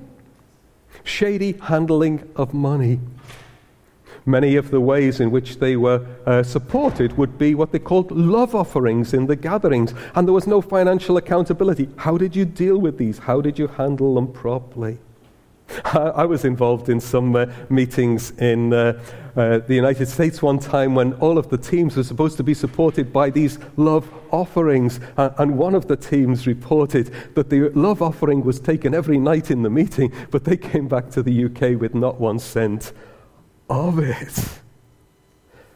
shady 1.04 1.54
handling 1.54 2.28
of 2.36 2.54
money. 2.54 3.00
Many 4.26 4.56
of 4.56 4.72
the 4.72 4.82
ways 4.82 5.20
in 5.20 5.30
which 5.30 5.60
they 5.60 5.76
were 5.76 6.04
uh, 6.26 6.42
supported 6.42 7.16
would 7.16 7.38
be 7.38 7.54
what 7.54 7.72
they 7.72 7.80
called 7.80 8.10
love 8.12 8.56
offerings 8.56 9.14
in 9.14 9.28
the 9.28 9.36
gatherings, 9.36 9.94
and 10.16 10.28
there 10.28 10.34
was 10.34 10.48
no 10.48 10.62
financial 10.62 11.18
accountability. 11.18 11.90
How 11.98 12.18
did 12.18 12.36
you 12.36 12.46
deal 12.46 12.80
with 12.80 12.98
these? 12.98 13.20
How 13.20 13.40
did 13.40 13.60
you 13.60 13.68
handle 13.68 14.16
them 14.16 14.28
properly? 14.28 14.98
I 15.94 16.26
was 16.26 16.44
involved 16.44 16.90
in 16.90 17.00
some 17.00 17.36
uh, 17.36 17.48
meetings 17.70 18.32
in 18.32 18.74
uh, 18.74 19.00
uh, 19.36 19.60
the 19.60 19.76
United 19.76 20.08
States 20.08 20.42
one 20.42 20.60
time 20.60 20.96
when 20.96 21.14
all 21.14 21.38
of 21.38 21.50
the 21.50 21.58
teams 21.58 21.98
were 21.98 22.04
supposed 22.04 22.38
to 22.38 22.44
be 22.44 22.54
supported 22.54 23.12
by 23.12 23.30
these 23.30 23.60
love 23.78 24.10
offerings. 24.32 25.00
and 25.18 25.58
one 25.58 25.76
of 25.76 25.88
the 25.88 25.96
teams 25.98 26.48
reported 26.48 27.12
that 27.36 27.50
the 27.50 27.70
love 27.70 28.02
offering 28.02 28.44
was 28.44 28.60
taken 28.60 28.94
every 28.94 29.18
night 29.18 29.52
in 29.52 29.62
the 29.62 29.70
meeting, 29.70 30.12
but 30.32 30.44
they 30.44 30.58
came 30.58 30.88
back 30.88 31.10
to 31.10 31.22
the 31.22 31.46
UK 31.46 31.80
with 31.80 31.94
not 31.94 32.20
one 32.20 32.40
cent 32.40 32.94
of 33.70 34.00
it. 34.00 34.62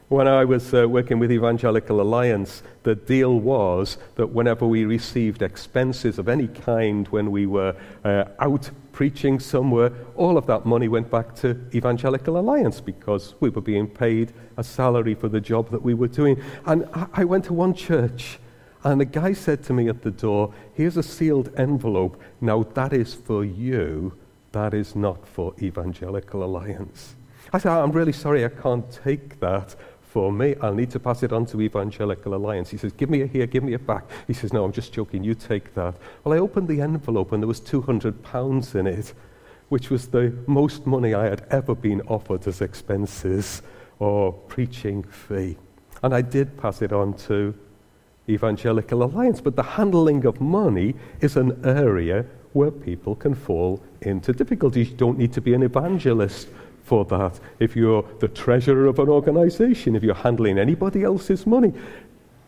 When 0.09 0.27
I 0.27 0.43
was 0.43 0.73
uh, 0.73 0.89
working 0.89 1.19
with 1.19 1.31
Evangelical 1.31 2.01
Alliance, 2.01 2.63
the 2.81 2.95
deal 2.95 3.39
was 3.39 3.99
that 4.15 4.25
whenever 4.25 4.65
we 4.65 4.83
received 4.83 5.43
expenses 5.43 6.17
of 6.17 6.27
any 6.27 6.47
kind 6.47 7.07
when 7.09 7.29
we 7.29 7.45
were 7.45 7.75
uh, 8.03 8.23
out 8.39 8.71
preaching 8.91 9.39
somewhere, 9.39 9.93
all 10.15 10.35
of 10.35 10.47
that 10.47 10.65
money 10.65 10.87
went 10.87 11.11
back 11.11 11.35
to 11.35 11.63
Evangelical 11.75 12.39
Alliance 12.39 12.81
because 12.81 13.35
we 13.39 13.49
were 13.49 13.61
being 13.61 13.85
paid 13.85 14.33
a 14.57 14.63
salary 14.63 15.13
for 15.13 15.29
the 15.29 15.39
job 15.39 15.69
that 15.69 15.83
we 15.83 15.93
were 15.93 16.07
doing. 16.07 16.41
And 16.65 16.89
I 17.13 17.23
went 17.23 17.45
to 17.45 17.53
one 17.53 17.75
church, 17.75 18.39
and 18.83 18.99
the 18.99 19.05
guy 19.05 19.33
said 19.33 19.63
to 19.65 19.73
me 19.73 19.89
at 19.89 20.01
the 20.01 20.09
door, 20.09 20.51
Here's 20.73 20.97
a 20.97 21.03
sealed 21.03 21.53
envelope. 21.55 22.19
Now, 22.41 22.63
that 22.73 22.93
is 22.93 23.13
for 23.13 23.45
you, 23.45 24.17
that 24.53 24.73
is 24.73 24.95
not 24.95 25.27
for 25.27 25.53
Evangelical 25.61 26.43
Alliance. 26.43 27.15
I 27.51 27.57
said, 27.57 27.71
I'm 27.71 27.91
really 27.91 28.11
sorry, 28.11 28.45
I 28.45 28.49
can't 28.49 28.89
take 28.91 29.39
that 29.39 29.75
for 30.09 30.31
me. 30.31 30.55
I'll 30.61 30.73
need 30.73 30.89
to 30.91 30.99
pass 30.99 31.21
it 31.23 31.31
on 31.31 31.45
to 31.47 31.61
Evangelical 31.61 32.33
Alliance. 32.33 32.69
He 32.69 32.77
says, 32.77 32.91
Give 32.93 33.09
me 33.09 33.21
it 33.21 33.29
here, 33.29 33.45
give 33.45 33.63
me 33.63 33.73
it 33.73 33.85
back. 33.85 34.05
He 34.27 34.33
says, 34.33 34.51
No, 34.51 34.65
I'm 34.65 34.71
just 34.71 34.91
joking, 34.91 35.23
you 35.23 35.35
take 35.35 35.73
that. 35.75 35.95
Well, 36.23 36.33
I 36.33 36.39
opened 36.39 36.67
the 36.67 36.81
envelope 36.81 37.31
and 37.31 37.43
there 37.43 37.47
was 37.47 37.61
£200 37.61 38.75
in 38.75 38.87
it, 38.87 39.13
which 39.69 39.89
was 39.89 40.07
the 40.07 40.35
most 40.47 40.87
money 40.87 41.13
I 41.13 41.25
had 41.25 41.45
ever 41.51 41.75
been 41.75 42.01
offered 42.01 42.47
as 42.47 42.61
expenses 42.61 43.61
or 43.99 44.33
preaching 44.33 45.03
fee. 45.03 45.57
And 46.01 46.13
I 46.13 46.21
did 46.21 46.57
pass 46.57 46.81
it 46.81 46.91
on 46.91 47.13
to 47.27 47.53
Evangelical 48.27 49.03
Alliance. 49.03 49.41
But 49.41 49.55
the 49.55 49.63
handling 49.63 50.25
of 50.25 50.41
money 50.41 50.95
is 51.21 51.37
an 51.37 51.61
area 51.63 52.25
where 52.53 52.71
people 52.71 53.15
can 53.15 53.35
fall 53.35 53.83
into 54.01 54.33
difficulties. 54.33 54.89
You 54.89 54.97
don't 54.97 55.19
need 55.19 55.33
to 55.33 55.41
be 55.41 55.53
an 55.53 55.61
evangelist 55.61 56.47
for 56.89 57.05
that. 57.05 57.39
If 57.59 57.75
you're 57.75 58.03
the 58.19 58.27
treasurer 58.27 58.87
of 58.87 58.97
an 58.97 59.09
organization, 59.09 59.95
if 59.95 60.03
you're 60.03 60.15
handling 60.15 60.57
anybody 60.57 61.03
else's 61.03 61.45
money, 61.45 61.71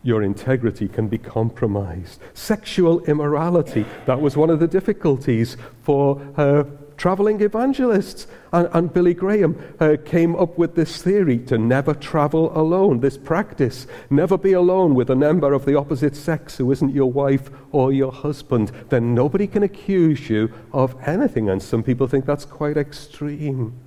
your 0.02 0.24
integrity 0.24 0.88
can 0.88 1.06
be 1.06 1.16
compromised. 1.16 2.20
Sexual 2.34 3.04
immorality, 3.04 3.86
that 4.06 4.20
was 4.20 4.36
one 4.36 4.50
of 4.50 4.58
the 4.58 4.66
difficulties 4.66 5.56
for 5.82 6.20
uh, 6.36 6.64
traveling 6.96 7.40
evangelists. 7.40 8.26
And, 8.52 8.68
and 8.72 8.92
Billy 8.92 9.14
Graham 9.14 9.56
uh, 9.78 9.96
came 10.04 10.34
up 10.34 10.58
with 10.58 10.74
this 10.74 11.00
theory 11.00 11.38
to 11.46 11.56
never 11.56 11.94
travel 11.94 12.50
alone, 12.58 12.98
this 12.98 13.16
practice. 13.16 13.86
Never 14.10 14.36
be 14.36 14.54
alone 14.54 14.96
with 14.96 15.08
a 15.10 15.16
member 15.16 15.52
of 15.52 15.64
the 15.66 15.78
opposite 15.78 16.16
sex 16.16 16.56
who 16.56 16.72
isn't 16.72 16.92
your 16.92 17.12
wife 17.12 17.48
or 17.70 17.92
your 17.92 18.10
husband. 18.10 18.72
Then 18.88 19.14
nobody 19.14 19.46
can 19.46 19.62
accuse 19.62 20.28
you 20.28 20.52
of 20.72 20.96
anything. 21.06 21.48
And 21.48 21.62
some 21.62 21.84
people 21.84 22.08
think 22.08 22.26
that's 22.26 22.44
quite 22.44 22.76
extreme. 22.76 23.81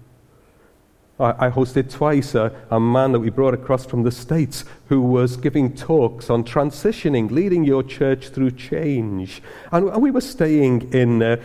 I, 1.19 1.47
I 1.47 1.49
hosted 1.49 1.89
twice 1.89 2.35
a, 2.35 2.51
a 2.71 2.79
man 2.79 3.11
that 3.13 3.19
we 3.19 3.29
brought 3.29 3.53
across 3.53 3.85
from 3.85 4.03
the 4.03 4.11
States 4.11 4.65
who 4.87 5.01
was 5.01 5.37
giving 5.37 5.75
talks 5.75 6.29
on 6.29 6.43
transitioning, 6.43 7.31
leading 7.31 7.63
your 7.63 7.83
church 7.83 8.29
through 8.29 8.51
change. 8.51 9.41
And, 9.71 9.89
and 9.89 10.01
we 10.01 10.11
were 10.11 10.21
staying 10.21 10.93
in 10.93 11.23
uh, 11.23 11.37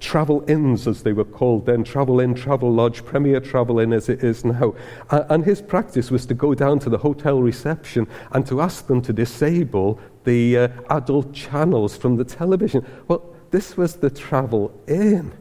travel 0.00 0.44
inns, 0.48 0.86
as 0.86 1.02
they 1.02 1.12
were 1.12 1.24
called 1.24 1.66
then, 1.66 1.84
travel 1.84 2.20
inn, 2.20 2.34
travel 2.34 2.72
lodge, 2.72 3.04
premier 3.04 3.40
travel 3.40 3.80
inn 3.80 3.92
as 3.92 4.08
it 4.08 4.22
is 4.22 4.44
now. 4.44 4.74
And 5.10 5.44
his 5.44 5.60
practice 5.60 6.10
was 6.10 6.24
to 6.26 6.34
go 6.34 6.54
down 6.54 6.78
to 6.80 6.90
the 6.90 6.98
hotel 6.98 7.42
reception 7.42 8.06
and 8.32 8.46
to 8.46 8.60
ask 8.60 8.86
them 8.86 9.02
to 9.02 9.12
disable 9.12 10.00
the 10.24 10.58
uh, 10.58 10.68
adult 10.90 11.32
channels 11.32 11.96
from 11.96 12.16
the 12.16 12.24
television. 12.24 12.86
Well, 13.08 13.34
this 13.50 13.76
was 13.76 13.96
the 13.96 14.10
travel 14.10 14.72
inn. 14.86 15.32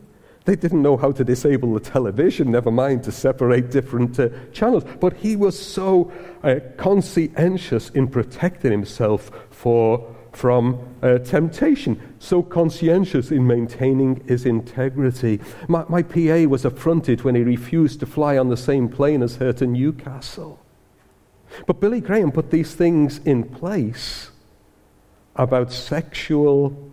They 0.48 0.56
didn't 0.56 0.82
know 0.82 0.96
how 0.96 1.12
to 1.12 1.26
disable 1.26 1.74
the 1.74 1.82
television, 1.82 2.52
never 2.52 2.72
mind 2.72 3.04
to 3.04 3.12
separate 3.12 3.70
different 3.70 4.18
uh, 4.18 4.30
channels. 4.54 4.86
But 5.02 5.12
he 5.18 5.36
was 5.36 5.60
so 5.60 6.10
uh, 6.42 6.62
conscientious 6.78 7.90
in 7.90 8.08
protecting 8.08 8.72
himself 8.72 9.30
for, 9.50 10.16
from 10.32 10.96
uh, 11.04 11.18
temptation, 11.18 12.02
so 12.20 12.42
conscientious 12.42 13.30
in 13.30 13.46
maintaining 13.46 14.26
his 14.26 14.46
integrity. 14.46 15.42
My, 15.68 15.84
my 15.90 16.02
PA 16.02 16.48
was 16.50 16.64
affronted 16.64 17.26
when 17.26 17.36
he 17.36 17.44
refused 17.44 18.00
to 18.00 18.06
fly 18.06 18.38
on 18.38 18.48
the 18.48 18.56
same 18.56 18.88
plane 18.88 19.24
as 19.24 19.36
her 19.36 19.52
to 19.52 19.68
Newcastle. 19.68 20.64
But 21.66 21.82
Billy 21.82 22.00
Graham 22.00 22.32
put 22.32 22.52
these 22.52 22.74
things 22.74 23.18
in 23.26 23.44
place 23.44 24.32
about 25.36 25.74
sexual 25.74 26.90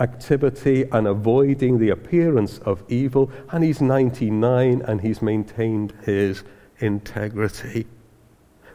activity 0.00 0.84
and 0.92 1.06
avoiding 1.06 1.78
the 1.78 1.90
appearance 1.90 2.58
of 2.58 2.82
evil, 2.88 3.30
and 3.50 3.64
he's 3.64 3.80
99 3.80 4.82
and 4.82 5.00
he's 5.00 5.22
maintained 5.22 5.92
his 6.04 6.42
integrity. 6.78 7.86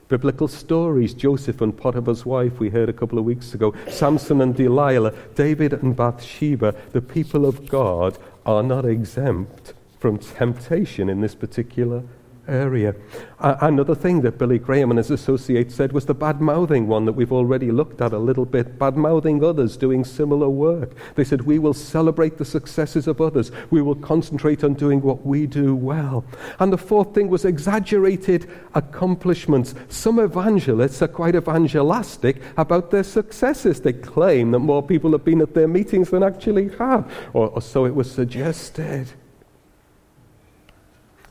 Biblical 0.08 0.50
stories 0.50 1.14
Joseph 1.14 1.62
and 1.62 1.76
Potiphar's 1.76 2.26
wife, 2.26 2.60
we 2.60 2.70
heard 2.70 2.90
a 2.90 2.94
couple 2.94 3.18
of 3.18 3.24
weeks 3.24 3.54
ago, 3.54 3.74
Samson 3.90 4.42
and 4.42 4.54
Delilah, 4.54 5.14
David 5.36 5.74
and 5.74 5.96
Bathsheba, 5.96 6.76
the 6.92 7.02
people 7.02 7.46
of 7.46 7.70
God 7.70 8.18
are 8.46 8.62
not 8.62 8.86
exempt 8.86 9.74
from 10.00 10.18
temptation 10.18 11.10
in 11.10 11.22
this 11.22 11.36
particular 11.36 12.04
area. 12.52 12.94
Uh, 13.40 13.56
another 13.62 13.96
thing 13.96 14.22
that 14.22 14.38
Billy 14.38 14.60
Graham 14.60 14.92
and 14.92 14.98
his 14.98 15.10
associates 15.10 15.74
said 15.74 15.94
was 15.94 16.06
the 16.06 16.14
bad 16.14 16.42
mouthing 16.42 16.88
one 16.88 17.06
that 17.06 17.14
we've 17.14 17.32
already 17.32 17.72
looked 17.72 18.02
at 18.02 18.14
a 18.14 18.18
little 18.18 18.46
bit, 18.46 18.78
bad 18.78 18.98
mouthing 18.98 19.44
others 19.44 19.78
doing 19.78 20.04
similar 20.04 20.50
work. 20.50 20.94
They 21.16 21.24
said, 21.24 21.42
We 21.42 21.58
will 21.58 21.74
celebrate 21.74 22.38
the 22.38 22.46
successes 22.46 23.08
of 23.08 23.22
others, 23.22 23.52
we 23.72 23.82
will 23.82 23.96
concentrate 23.96 24.64
on 24.64 24.74
doing 24.74 25.02
what 25.02 25.26
we 25.26 25.48
do 25.48 25.76
well. 25.76 26.24
And 26.60 26.72
the 26.72 26.78
fourth 26.78 27.16
thing 27.16 27.30
was 27.30 27.46
exaggerated 27.46 28.50
accomplishments. 28.76 29.74
Some 29.90 30.20
evangelists 30.20 31.02
are 31.02 31.08
quite 31.08 31.36
evangelistic 31.36 32.42
about 32.58 32.92
their 32.92 33.04
successes. 33.04 33.82
They 33.82 33.94
claim 33.94 34.52
that 34.52 34.60
more 34.60 34.84
people 34.84 35.12
have 35.14 35.24
been 35.24 35.42
at 35.42 35.54
their 35.54 35.68
meetings 35.68 36.10
than 36.10 36.24
actually 36.24 36.70
have, 36.78 37.12
or, 37.34 37.50
or 37.50 37.62
so 37.62 37.86
it 37.86 37.96
was 37.96 38.12
suggested 38.12 39.08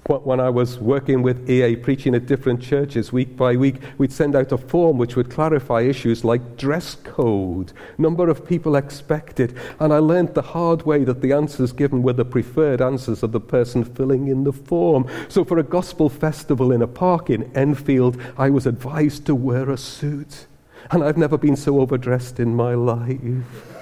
when 0.09 0.41
I 0.41 0.51
was 0.51 0.79
working 0.79 1.23
with 1.23 1.49
EA, 1.49 1.77
preaching 1.77 2.15
at 2.15 2.27
different 2.27 2.61
churches 2.61 3.13
week 3.13 3.37
by 3.37 3.55
week, 3.55 3.77
we'd 3.97 4.13
send 4.13 4.35
out 4.35 4.51
a 4.51 4.59
form 4.59 4.99
which 4.99 5.15
would 5.15 5.31
clarify 5.31 5.83
issues 5.83 6.25
like 6.25 6.57
dress 6.57 6.97
code, 6.97 7.73
number 7.97 8.29
of 8.29 8.47
people 8.47 8.77
expected, 8.77 9.57
and 9.79 9.93
I 9.93 9.99
learned 9.99 10.35
the 10.35 10.43
hard 10.43 10.83
way 10.83 11.05
that 11.05 11.21
the 11.21 11.33
answers 11.33 11.73
given 11.73 12.03
were 12.03 12.13
the 12.13 12.25
preferred 12.25 12.81
answers 12.81 13.23
of 13.23 13.33
the 13.33 13.41
person 13.41 13.85
filling 13.85 14.27
in 14.27 14.45
the 14.45 14.53
form. 14.53 15.07
So 15.29 15.45
for 15.45 15.59
a 15.59 15.63
gospel 15.63 16.09
festival 16.09 16.73
in 16.73 16.83
a 16.83 16.89
park 16.89 17.31
in 17.31 17.51
Enfield, 17.57 18.21
I 18.37 18.51
was 18.51 18.67
advised 18.67 19.27
to 19.27 19.35
wear 19.35 19.71
a 19.71 19.77
suit, 19.77 20.47
and 20.91 21.05
I've 21.05 21.19
never 21.19 21.39
been 21.39 21.57
so 21.57 21.81
overdressed 21.81 22.41
in 22.41 22.57
my 22.57 22.75
life. 22.75 23.80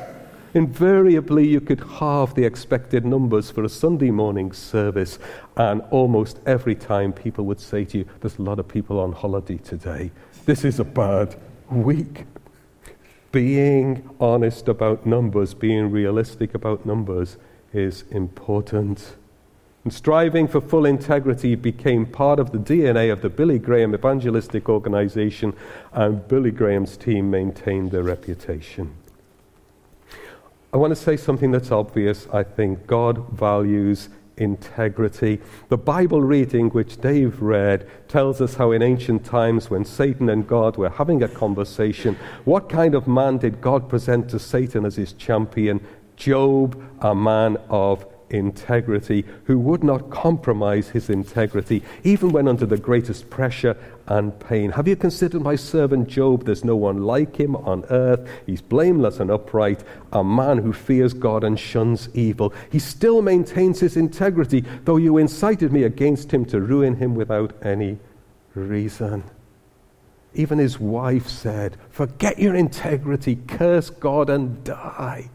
Invariably, 0.55 1.47
you 1.47 1.61
could 1.61 1.81
halve 1.81 2.35
the 2.35 2.45
expected 2.45 3.05
numbers 3.05 3.51
for 3.51 3.65
a 3.65 3.69
Sunday 3.69 4.11
morning 4.11 4.53
service, 4.53 5.19
and 5.57 5.83
almost 5.91 6.41
every 6.47 6.75
time 6.75 7.13
people 7.13 7.45
would 7.45 7.61
say 7.61 7.85
to 7.85 7.99
you, 7.99 8.07
There's 8.21 8.39
a 8.39 8.43
lot 8.43 8.59
of 8.59 8.67
people 8.67 8.99
on 8.99 9.13
holiday 9.13 9.59
today. 9.59 10.11
This 10.47 10.65
is 10.65 10.81
a 10.81 10.85
bad 10.85 11.37
week. 11.71 12.25
Being 13.31 14.09
honest 14.19 14.69
about 14.69 15.05
numbers, 15.05 15.53
being 15.53 15.91
realistic 15.91 16.55
about 16.55 16.87
numbers 16.87 17.37
is 17.75 18.05
important. 18.11 19.17
And 19.85 19.93
striving 19.93 20.49
for 20.49 20.63
full 20.63 20.87
integrity 20.87 21.55
became 21.57 22.07
part 22.07 22.39
of 22.39 22.53
the 22.53 22.59
DNA 22.59 23.13
of 23.13 23.21
the 23.21 23.29
Billy 23.29 23.59
Graham 23.59 23.95
Evangelistic 23.95 24.71
Organization, 24.71 25.53
and 25.93 26.27
Billy 26.27 26.51
Graham's 26.51 26.97
team 26.97 27.31
maintained 27.31 27.91
their 27.91 28.03
reputation. 28.03 28.95
I 30.71 30.77
want 30.77 30.91
to 30.91 30.97
say 30.97 31.17
something 31.17 31.51
that's 31.51 31.71
obvious. 31.71 32.27
I 32.31 32.43
think 32.43 32.87
God 32.87 33.31
values 33.31 34.11
integrity. 34.37 35.41
The 35.71 35.79
Bible 35.79 36.21
reading, 36.21 36.69
which 36.71 37.01
Dave 37.01 37.41
read, 37.41 37.89
tells 38.07 38.43
us 38.43 38.55
how 38.55 38.73
in 38.73 38.83
ancient 38.83 39.25
times, 39.25 39.71
when 39.71 39.87
Satan 39.87 40.29
and 40.29 40.47
God 40.47 40.77
were 40.77 40.91
having 40.91 41.23
a 41.23 41.29
conversation, 41.29 42.17
what 42.45 42.69
kind 42.69 42.95
of 42.95 43.09
man 43.09 43.39
did 43.39 43.63
God 43.63 43.89
present 43.89 44.29
to 44.29 44.39
Satan 44.39 44.85
as 44.85 44.97
his 44.97 45.15
champion? 45.15 45.81
Job, 46.17 46.81
a 47.01 47.15
man 47.15 47.57
of 47.71 48.05
integrity, 48.31 49.25
who 49.45 49.59
would 49.59 49.83
not 49.83 50.11
compromise 50.11 50.89
his 50.89 51.11
integrity, 51.11 51.83
even 52.05 52.31
when 52.31 52.49
under 52.49 52.67
the 52.67 52.77
greatest 52.77 53.31
pressure 53.31 53.77
and 54.07 54.39
pain. 54.41 54.71
Have 54.73 54.89
you 54.89 54.97
considered 54.97 55.43
my 55.43 55.57
servant 55.57 56.09
Job? 56.09 56.45
There's 56.45 56.65
no 56.65 56.77
one 56.77 57.03
like 57.03 57.37
him 57.37 57.57
on 57.57 57.85
earth. 57.91 58.29
He's 58.47 58.63
blameless 58.63 59.21
and 59.21 59.31
upright, 59.31 59.85
a 60.13 60.25
man 60.25 60.59
who 60.59 60.73
fears 60.73 61.13
God 61.13 61.45
and 61.45 61.59
shuns 61.59 62.09
evil. 62.15 62.53
He 62.71 62.79
still 62.79 63.23
maintains 63.23 63.81
his 63.81 63.97
integrity, 63.97 64.65
though 64.85 64.97
you 64.97 65.19
incited 65.19 65.73
me 65.73 65.85
against 65.85 66.33
him 66.33 66.45
to 66.47 66.61
ruin 66.61 66.97
him 66.97 67.15
without 67.15 67.53
any 67.63 67.99
reason. 68.55 69.25
Even 70.35 70.59
his 70.59 70.79
wife 70.79 71.29
said, 71.29 71.77
Forget 71.91 72.39
your 72.39 72.55
integrity, 72.55 73.37
curse 73.47 73.91
God 73.91 74.31
and 74.31 74.63
die. 74.63 75.31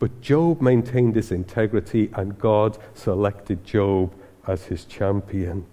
But 0.00 0.22
Job 0.22 0.62
maintained 0.62 1.14
his 1.14 1.30
integrity, 1.30 2.10
and 2.14 2.38
God 2.38 2.78
selected 2.94 3.64
Job 3.64 4.12
as 4.46 4.64
his 4.64 4.86
champion. 4.86 5.66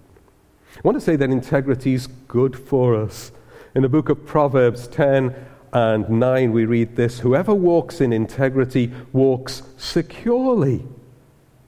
I 0.76 0.80
want 0.84 0.96
to 0.96 1.00
say 1.00 1.16
that 1.16 1.30
integrity 1.30 1.94
is 1.94 2.06
good 2.06 2.56
for 2.56 2.94
us. 2.94 3.32
In 3.74 3.82
the 3.82 3.88
book 3.88 4.10
of 4.10 4.26
Proverbs 4.26 4.86
10 4.88 5.34
and 5.72 6.08
9, 6.10 6.52
we 6.52 6.66
read 6.66 6.94
this 6.94 7.20
Whoever 7.20 7.54
walks 7.54 8.02
in 8.02 8.12
integrity 8.12 8.92
walks 9.14 9.62
securely, 9.78 10.84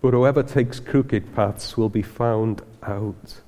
but 0.02 0.12
whoever 0.12 0.42
takes 0.42 0.80
crooked 0.80 1.34
paths 1.34 1.78
will 1.78 1.88
be 1.88 2.02
found 2.02 2.60
out. 2.82 3.40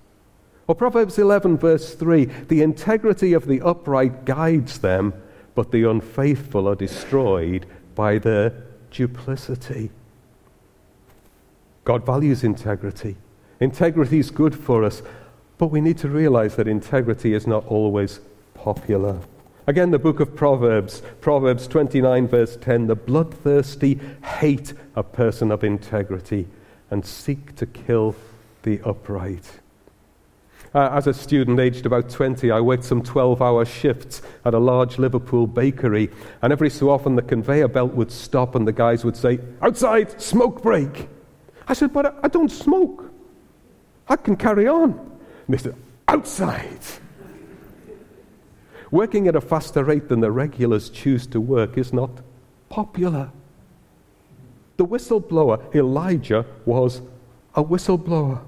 Or 0.67 0.75
Proverbs 0.75 1.19
11, 1.19 1.59
verse 1.59 1.95
3 1.95 2.25
The 2.25 2.63
integrity 2.63 3.35
of 3.35 3.47
the 3.47 3.61
upright 3.61 4.25
guides 4.25 4.79
them, 4.79 5.13
but 5.55 5.71
the 5.71 5.85
unfaithful 5.85 6.67
are 6.67 6.75
destroyed 6.75 7.67
by 7.95 8.17
their 8.17 8.55
duplicity. 8.93 9.91
God 11.85 12.07
values 12.07 12.45
integrity. 12.45 13.17
Integrity 13.59 14.19
is 14.19 14.31
good 14.31 14.55
for 14.55 14.85
us, 14.85 15.03
but 15.59 15.69
we 15.69 15.81
need 15.81 15.99
to 15.99 16.09
realize 16.09 16.55
that 16.57 16.69
integrity 16.69 17.35
is 17.35 17.47
not 17.47 17.67
always 17.67 18.21
popular. 18.55 19.21
Again, 19.67 19.91
the 19.91 19.99
book 19.99 20.21
of 20.21 20.35
Proverbs, 20.35 21.03
Proverbs 21.21 21.67
29, 21.67 22.29
verse 22.29 22.57
10 22.57 22.87
the 22.87 22.97
bloodthirsty 22.97 24.01
hate 24.25 24.75
a 24.97 25.03
person 25.03 25.51
of 25.51 25.65
integrity 25.65 26.47
and 26.91 27.07
seek 27.07 27.55
to 27.57 27.67
kill 27.67 28.15
the 28.65 28.81
upright. 28.85 29.62
Uh, 30.75 30.89
as 30.93 31.07
a 31.07 31.13
student, 31.13 31.61
aged 31.61 31.85
about 31.85 32.09
20, 32.09 32.51
I 32.51 32.61
worked 32.61 32.85
some 32.85 33.03
12 33.03 33.43
hour 33.43 33.65
shifts 33.65 34.23
at 34.47 34.55
a 34.55 34.59
large 34.59 34.99
Liverpool 34.99 35.47
bakery. 35.47 36.11
And 36.41 36.51
every 36.53 36.71
so 36.71 36.89
often, 36.89 37.15
the 37.15 37.23
conveyor 37.23 37.69
belt 37.69 37.93
would 37.93 38.11
stop 38.11 38.55
and 38.55 38.67
the 38.67 38.73
guys 38.73 39.05
would 39.05 39.17
say, 39.17 39.39
Outside, 39.61 40.21
smoke 40.21 40.63
break. 40.63 41.09
I 41.69 41.75
said, 41.75 41.93
But 41.93 42.19
I 42.23 42.29
don't 42.29 42.51
smoke. 42.51 43.11
I 44.09 44.17
can 44.17 44.35
carry 44.35 44.67
on. 44.67 44.93
And 44.93 45.49
they 45.49 45.59
said, 45.59 45.77
Outside. 46.09 46.81
Working 48.91 49.29
at 49.29 49.37
a 49.37 49.41
faster 49.41 49.85
rate 49.85 50.09
than 50.09 50.21
the 50.21 50.31
regulars 50.31 50.89
choose 50.89 51.27
to 51.29 51.41
work 51.41 51.77
is 51.77 51.93
not 51.93 52.11
popular. 52.71 53.31
The 54.79 54.87
whistleblower, 54.87 55.75
Elijah, 55.75 56.47
was 56.65 57.03
a 57.55 57.63
whistleblower. 57.63 58.41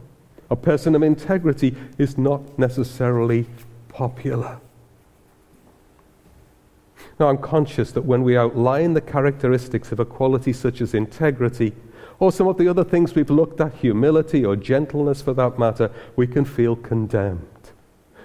A 0.54 0.56
person 0.56 0.94
of 0.94 1.02
integrity 1.02 1.74
is 1.98 2.16
not 2.16 2.60
necessarily 2.60 3.44
popular. 3.88 4.60
Now, 7.18 7.28
I'm 7.28 7.38
conscious 7.38 7.90
that 7.90 8.04
when 8.04 8.22
we 8.22 8.36
outline 8.36 8.94
the 8.94 9.00
characteristics 9.00 9.90
of 9.90 9.98
a 9.98 10.04
quality 10.04 10.52
such 10.52 10.80
as 10.80 10.94
integrity, 10.94 11.72
or 12.20 12.30
some 12.30 12.46
of 12.46 12.56
the 12.56 12.68
other 12.68 12.84
things 12.84 13.16
we've 13.16 13.30
looked 13.30 13.60
at, 13.60 13.74
humility 13.74 14.44
or 14.44 14.54
gentleness 14.54 15.20
for 15.20 15.34
that 15.34 15.58
matter, 15.58 15.90
we 16.14 16.28
can 16.28 16.44
feel 16.44 16.76
condemned. 16.76 17.72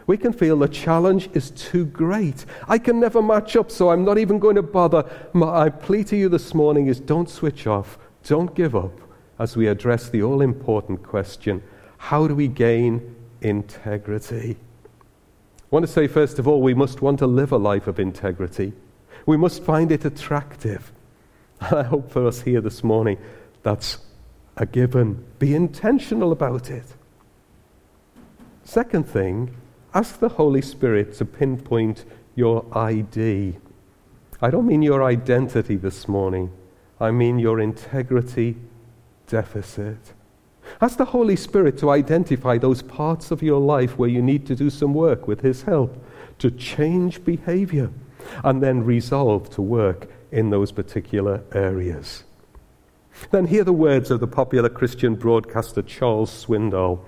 We 0.06 0.16
can 0.16 0.32
feel 0.32 0.56
the 0.60 0.68
challenge 0.68 1.32
is 1.34 1.50
too 1.50 1.86
great. 1.86 2.46
I 2.68 2.78
can 2.78 3.00
never 3.00 3.24
match 3.24 3.56
up, 3.56 3.72
so 3.72 3.90
I'm 3.90 4.06
not 4.06 4.20
even 4.20 4.38
going 4.38 4.56
to 4.56 4.62
bother. 4.62 5.04
My 5.34 5.70
plea 5.70 6.04
to 6.04 6.16
you 6.16 6.30
this 6.30 6.54
morning 6.54 6.86
is 6.86 7.00
don't 7.00 7.28
switch 7.28 7.66
off, 7.66 7.98
don't 8.24 8.54
give 8.54 8.76
up 8.76 9.02
as 9.40 9.58
we 9.58 9.66
address 9.66 10.10
the 10.10 10.22
all 10.22 10.42
important 10.42 11.02
question 11.02 11.64
how 12.00 12.28
do 12.28 12.34
we 12.34 12.48
gain 12.48 13.16
integrity? 13.42 14.58
I 14.90 15.68
want 15.70 15.86
to 15.86 15.92
say, 15.92 16.08
first 16.08 16.40
of 16.40 16.48
all, 16.48 16.62
we 16.62 16.74
must 16.74 17.04
want 17.04 17.20
to 17.20 17.28
live 17.28 17.52
a 17.52 17.58
life 17.58 17.86
of 17.86 18.00
integrity. 18.00 18.74
We 19.28 19.38
must 19.38 19.64
find 19.64 19.92
it 19.92 20.06
attractive. 20.06 20.92
I 21.62 21.84
hope 21.84 22.10
for 22.10 22.26
us 22.26 22.42
here 22.42 22.62
this 22.62 22.84
morning 22.84 23.20
that's 23.62 24.00
a 24.58 24.66
given. 24.66 25.24
Be 25.38 25.54
intentional 25.54 26.32
about 26.32 26.72
it. 26.72 26.86
Second 28.64 29.08
thing, 29.08 29.56
ask 29.94 30.20
the 30.20 30.30
Holy 30.30 30.62
Spirit 30.62 31.14
to 31.16 31.26
pinpoint 31.26 32.06
your 32.36 32.66
ID. 32.76 33.58
I 34.42 34.50
don't 34.50 34.66
mean 34.66 34.82
your 34.82 35.04
identity 35.04 35.76
this 35.76 36.08
morning, 36.08 36.52
I 37.00 37.12
mean 37.12 37.40
your 37.40 37.60
integrity 37.60 38.56
deficit. 39.28 40.14
Ask 40.82 40.98
the 40.98 41.06
Holy 41.06 41.36
Spirit 41.36 41.78
to 41.80 41.90
identify 41.90 42.58
those 42.58 42.82
parts 42.82 43.32
of 43.32 43.44
your 43.44 43.60
life 43.60 43.98
where 43.98 44.10
you 44.10 44.22
need 44.22 44.46
to 44.48 44.56
do 44.56 44.70
some 44.70 44.94
work 44.94 45.28
with 45.28 45.42
His 45.42 45.64
help 45.64 46.04
to 46.40 46.52
change 46.52 47.24
behavior 47.24 47.90
and 48.44 48.62
then 48.62 48.84
resolve 48.84 49.50
to 49.52 49.62
work 49.62 50.10
in 50.32 50.50
those 50.50 50.72
particular 50.72 51.44
areas. 51.54 52.24
Then 53.32 53.48
hear 53.48 53.64
the 53.64 53.74
words 53.74 54.12
of 54.12 54.20
the 54.20 54.28
popular 54.28 54.70
Christian 54.70 55.16
broadcaster 55.16 55.82
Charles 55.82 56.46
Swindoll. 56.46 57.00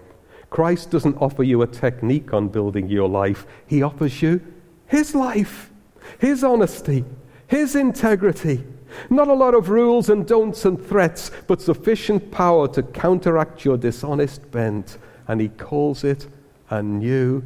Christ 0.49 0.91
doesn't 0.91 1.17
offer 1.17 1.43
you 1.43 1.61
a 1.61 1.67
technique 1.67 2.33
on 2.33 2.49
building 2.49 2.89
your 2.89 3.07
life, 3.07 3.45
He 3.65 3.81
offers 3.81 4.21
you 4.21 4.41
His 4.87 5.15
life, 5.15 5.71
His 6.19 6.43
honesty, 6.43 7.05
His 7.47 7.75
integrity. 7.75 8.63
Not 9.09 9.27
a 9.27 9.33
lot 9.33 9.53
of 9.53 9.69
rules 9.69 10.09
and 10.09 10.27
don'ts 10.27 10.65
and 10.65 10.83
threats, 10.83 11.31
but 11.47 11.61
sufficient 11.61 12.31
power 12.31 12.67
to 12.69 12.83
counteract 12.83 13.65
your 13.65 13.77
dishonest 13.77 14.51
bent. 14.51 14.97
And 15.27 15.39
He 15.39 15.49
calls 15.49 16.03
it 16.03 16.27
a 16.69 16.81
new 16.81 17.43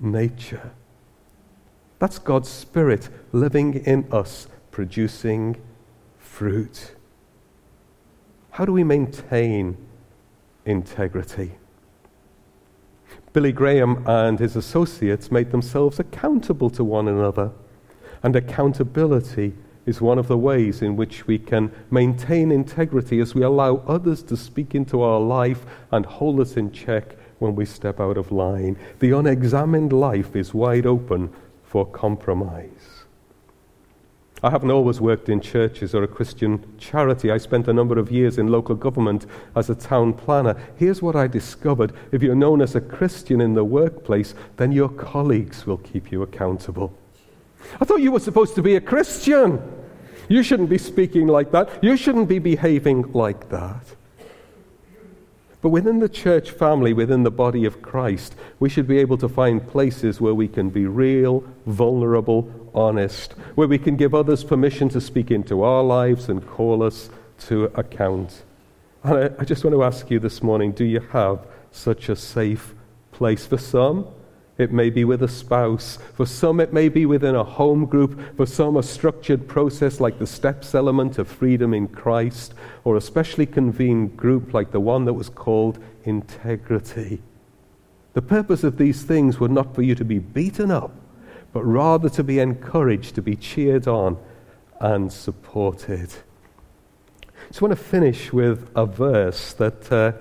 nature. 0.00 0.72
That's 1.98 2.18
God's 2.18 2.48
Spirit 2.48 3.08
living 3.32 3.74
in 3.84 4.06
us, 4.12 4.48
producing 4.70 5.56
fruit. 6.18 6.94
How 8.50 8.64
do 8.64 8.72
we 8.72 8.84
maintain 8.84 9.76
integrity? 10.64 11.52
Billy 13.32 13.52
Graham 13.52 14.04
and 14.06 14.38
his 14.38 14.56
associates 14.56 15.30
made 15.30 15.50
themselves 15.50 15.98
accountable 15.98 16.70
to 16.70 16.84
one 16.84 17.08
another, 17.08 17.52
and 18.22 18.34
accountability 18.34 19.54
is 19.88 20.02
one 20.02 20.18
of 20.18 20.28
the 20.28 20.36
ways 20.36 20.82
in 20.82 20.96
which 20.96 21.26
we 21.26 21.38
can 21.38 21.72
maintain 21.90 22.52
integrity 22.52 23.20
as 23.20 23.34
we 23.34 23.42
allow 23.42 23.76
others 23.86 24.22
to 24.22 24.36
speak 24.36 24.74
into 24.74 25.00
our 25.00 25.18
life 25.18 25.64
and 25.90 26.04
hold 26.04 26.38
us 26.40 26.58
in 26.58 26.70
check 26.70 27.16
when 27.38 27.54
we 27.54 27.64
step 27.64 27.98
out 27.98 28.18
of 28.18 28.30
line. 28.30 28.76
The 28.98 29.12
unexamined 29.12 29.94
life 29.94 30.36
is 30.36 30.52
wide 30.52 30.84
open 30.84 31.32
for 31.64 31.86
compromise. 31.86 33.04
I 34.42 34.50
haven't 34.50 34.70
always 34.70 35.00
worked 35.00 35.30
in 35.30 35.40
churches 35.40 35.94
or 35.94 36.02
a 36.02 36.08
Christian 36.08 36.62
charity. 36.76 37.30
I 37.30 37.38
spent 37.38 37.66
a 37.66 37.72
number 37.72 37.98
of 37.98 38.12
years 38.12 38.36
in 38.36 38.48
local 38.48 38.74
government 38.74 39.24
as 39.56 39.70
a 39.70 39.74
town 39.74 40.12
planner. 40.12 40.54
Here's 40.76 41.00
what 41.00 41.16
I 41.16 41.28
discovered 41.28 41.94
if 42.12 42.22
you're 42.22 42.34
known 42.34 42.60
as 42.60 42.74
a 42.74 42.80
Christian 42.82 43.40
in 43.40 43.54
the 43.54 43.64
workplace, 43.64 44.34
then 44.58 44.70
your 44.70 44.90
colleagues 44.90 45.66
will 45.66 45.78
keep 45.78 46.12
you 46.12 46.22
accountable. 46.22 46.92
I 47.80 47.84
thought 47.84 48.00
you 48.00 48.12
were 48.12 48.20
supposed 48.20 48.54
to 48.56 48.62
be 48.62 48.76
a 48.76 48.80
Christian. 48.80 49.60
You 50.28 50.42
shouldn't 50.42 50.68
be 50.68 50.78
speaking 50.78 51.26
like 51.26 51.50
that. 51.52 51.82
You 51.82 51.96
shouldn't 51.96 52.28
be 52.28 52.38
behaving 52.38 53.12
like 53.12 53.48
that. 53.48 53.84
But 55.60 55.70
within 55.70 55.98
the 55.98 56.08
church 56.08 56.52
family, 56.52 56.92
within 56.92 57.24
the 57.24 57.30
body 57.32 57.64
of 57.64 57.82
Christ, 57.82 58.36
we 58.60 58.68
should 58.68 58.86
be 58.86 58.98
able 58.98 59.18
to 59.18 59.28
find 59.28 59.66
places 59.66 60.20
where 60.20 60.34
we 60.34 60.46
can 60.46 60.70
be 60.70 60.86
real, 60.86 61.42
vulnerable, 61.66 62.48
honest, 62.74 63.32
where 63.56 63.66
we 63.66 63.78
can 63.78 63.96
give 63.96 64.14
others 64.14 64.44
permission 64.44 64.88
to 64.90 65.00
speak 65.00 65.32
into 65.32 65.62
our 65.62 65.82
lives 65.82 66.28
and 66.28 66.46
call 66.46 66.82
us 66.82 67.10
to 67.46 67.64
account. 67.74 68.44
And 69.02 69.18
I, 69.18 69.30
I 69.40 69.44
just 69.44 69.64
want 69.64 69.74
to 69.74 69.82
ask 69.82 70.10
you 70.10 70.20
this 70.20 70.42
morning 70.42 70.72
do 70.72 70.84
you 70.84 71.00
have 71.10 71.40
such 71.72 72.08
a 72.08 72.14
safe 72.14 72.74
place? 73.10 73.46
For 73.46 73.58
some, 73.58 74.06
it 74.58 74.72
may 74.72 74.90
be 74.90 75.04
with 75.04 75.22
a 75.22 75.28
spouse. 75.28 75.98
For 76.14 76.26
some, 76.26 76.58
it 76.58 76.72
may 76.72 76.88
be 76.88 77.06
within 77.06 77.36
a 77.36 77.44
home 77.44 77.86
group. 77.86 78.36
For 78.36 78.44
some, 78.44 78.76
a 78.76 78.82
structured 78.82 79.46
process 79.46 80.00
like 80.00 80.18
the 80.18 80.26
steps 80.26 80.74
element 80.74 81.16
of 81.18 81.28
freedom 81.28 81.72
in 81.72 81.86
Christ, 81.86 82.54
or 82.82 82.96
a 82.96 83.00
specially 83.00 83.46
convened 83.46 84.16
group 84.16 84.52
like 84.52 84.72
the 84.72 84.80
one 84.80 85.04
that 85.04 85.14
was 85.14 85.28
called 85.28 85.78
integrity. 86.04 87.22
The 88.14 88.22
purpose 88.22 88.64
of 88.64 88.78
these 88.78 89.04
things 89.04 89.38
were 89.38 89.48
not 89.48 89.76
for 89.76 89.82
you 89.82 89.94
to 89.94 90.04
be 90.04 90.18
beaten 90.18 90.72
up, 90.72 90.90
but 91.52 91.62
rather 91.62 92.08
to 92.10 92.24
be 92.24 92.40
encouraged, 92.40 93.14
to 93.14 93.22
be 93.22 93.36
cheered 93.36 93.86
on, 93.86 94.18
and 94.80 95.12
supported. 95.12 96.10
So 97.52 97.60
I 97.60 97.68
want 97.68 97.78
to 97.78 97.84
finish 97.84 98.32
with 98.32 98.68
a 98.74 98.86
verse 98.86 99.52
that 99.54 99.92
uh, 99.92 100.12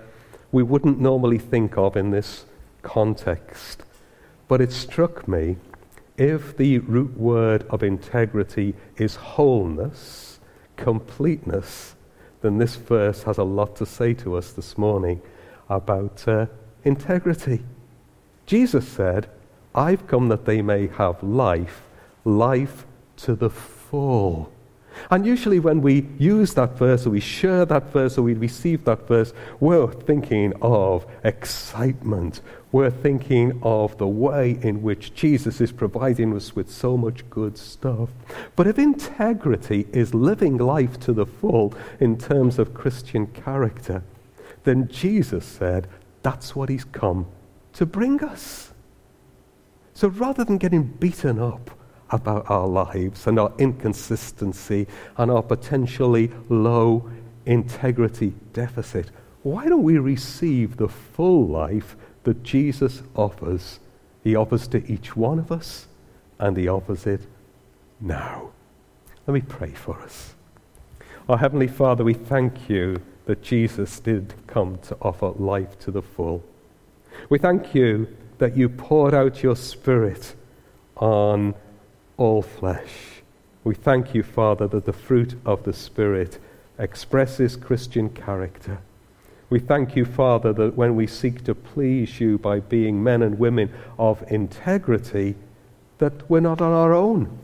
we 0.52 0.62
wouldn't 0.62 1.00
normally 1.00 1.40
think 1.40 1.76
of 1.76 1.98
in 1.98 2.12
this 2.12 2.46
context. 2.84 3.84
But 4.48 4.62
it 4.62 4.72
struck 4.72 5.28
me 5.28 5.58
if 6.18 6.58
the 6.58 6.80
root 6.80 7.18
word 7.18 7.64
of 7.70 7.84
integrity 7.84 8.74
is 8.98 9.16
wholeness, 9.16 10.40
completeness, 10.76 11.96
then 12.42 12.58
this 12.58 12.76
verse 12.76 13.24
has 13.24 13.38
a 13.38 13.44
lot 13.44 13.76
to 13.78 13.86
say 13.86 14.14
to 14.16 14.36
us 14.36 14.52
this 14.52 14.78
morning 14.78 15.22
about 15.70 16.28
uh, 16.28 16.48
integrity. 16.84 17.64
Jesus 18.46 18.88
said, 18.88 19.30
I've 19.76 20.08
come 20.08 20.30
that 20.30 20.46
they 20.46 20.62
may 20.62 20.88
have 20.88 21.22
life, 21.22 21.84
life 22.24 22.86
to 23.18 23.36
the 23.36 23.50
full. 23.50 24.52
And 25.10 25.26
usually, 25.26 25.60
when 25.60 25.82
we 25.82 26.08
use 26.18 26.54
that 26.56 26.78
verse 26.78 27.06
or 27.06 27.12
we 27.12 27.20
share 27.20 27.66
that 27.66 27.92
verse 27.92 28.18
or 28.18 28.24
we 28.24 28.34
receive 28.34 28.86
that 28.86 29.08
verse, 29.08 29.34
we're 29.60 29.92
thinking 29.92 30.54
of 30.62 31.06
excitement. 31.24 32.42
We're 32.72 32.92
thinking 32.92 33.60
of 33.64 33.98
the 33.98 34.08
way 34.08 34.60
in 34.62 34.82
which 34.82 35.14
Jesus 35.14 35.62
is 35.62 35.72
providing 35.72 36.36
us 36.36 36.56
with 36.56 36.70
so 36.70 36.98
much 36.98 37.28
good 37.30 37.58
stuff. 37.58 38.10
But 38.56 38.68
if 38.68 38.78
integrity 38.78 39.88
is 39.94 40.14
living 40.14 40.58
life 40.58 41.00
to 41.02 41.14
the 41.14 41.26
full 41.26 41.74
in 42.00 42.18
terms 42.18 42.60
of 42.60 42.74
Christian 42.74 43.28
character, 43.28 44.04
then 44.64 44.90
Jesus 44.90 45.46
said 45.46 45.88
that's 46.24 46.56
what 46.56 46.68
he's 46.70 46.84
come 46.84 47.26
to 47.74 47.86
bring 47.86 48.22
us. 48.22 48.74
So 49.94 50.10
rather 50.10 50.44
than 50.44 50.58
getting 50.58 50.84
beaten 50.84 51.40
up, 51.40 51.72
about 52.10 52.50
our 52.50 52.68
lives 52.68 53.28
and 53.28 53.40
our 53.40 53.52
inconsistency 53.58 54.88
and 55.18 55.30
our 55.30 55.44
potentially 55.44 56.32
low 56.50 57.10
integrity 57.46 58.34
deficit. 58.54 59.12
Why 59.44 59.68
don't 59.68 59.84
we 59.84 59.98
receive 59.98 60.78
the 60.78 60.88
full 60.88 61.48
life 61.48 61.96
that 62.24 62.44
Jesus 62.44 63.04
offers? 63.16 63.80
He 64.24 64.36
offers 64.36 64.68
to 64.70 64.86
each 64.92 65.16
one 65.16 65.40
of 65.40 65.52
us, 65.52 65.88
and 66.40 66.58
He 66.58 66.68
offers 66.68 67.06
it 67.08 67.22
now. 68.02 68.50
Let 69.26 69.34
me 69.34 69.42
pray 69.42 69.72
for 69.72 70.00
us. 70.02 70.34
Our 71.30 71.38
Heavenly 71.38 71.68
Father, 71.68 72.04
we 72.04 72.14
thank 72.14 72.70
you 72.70 73.02
that 73.26 73.42
Jesus 73.42 74.00
did 74.00 74.34
come 74.48 74.78
to 74.80 74.98
offer 75.02 75.28
life 75.30 75.78
to 75.80 75.92
the 75.92 76.02
full. 76.02 76.44
We 77.30 77.38
thank 77.38 77.76
you 77.76 78.08
that 78.38 78.56
you 78.56 78.70
poured 78.70 79.14
out 79.14 79.44
your 79.44 79.56
Spirit 79.56 80.36
on 80.96 81.54
all 82.18 82.42
flesh. 82.42 83.22
We 83.64 83.76
thank 83.76 84.14
you, 84.14 84.24
Father, 84.24 84.68
that 84.68 84.86
the 84.86 84.94
fruit 84.94 85.36
of 85.46 85.64
the 85.64 85.74
Spirit 85.74 86.40
expresses 86.80 87.56
Christian 87.56 88.10
character. 88.10 88.80
We 89.50 89.60
thank 89.60 89.96
you, 89.96 90.06
Father, 90.06 90.52
that 90.54 90.76
when 90.76 90.96
we 90.96 91.08
seek 91.08 91.44
to 91.46 91.56
please 91.56 92.20
you 92.20 92.38
by 92.38 92.60
being 92.60 93.02
men 93.04 93.22
and 93.22 93.40
women 93.40 93.72
of 93.98 94.24
integrity, 94.32 95.36
that 96.00 96.30
we're 96.30 96.42
not 96.42 96.62
on 96.62 96.72
our 96.72 96.94
own. 96.94 97.38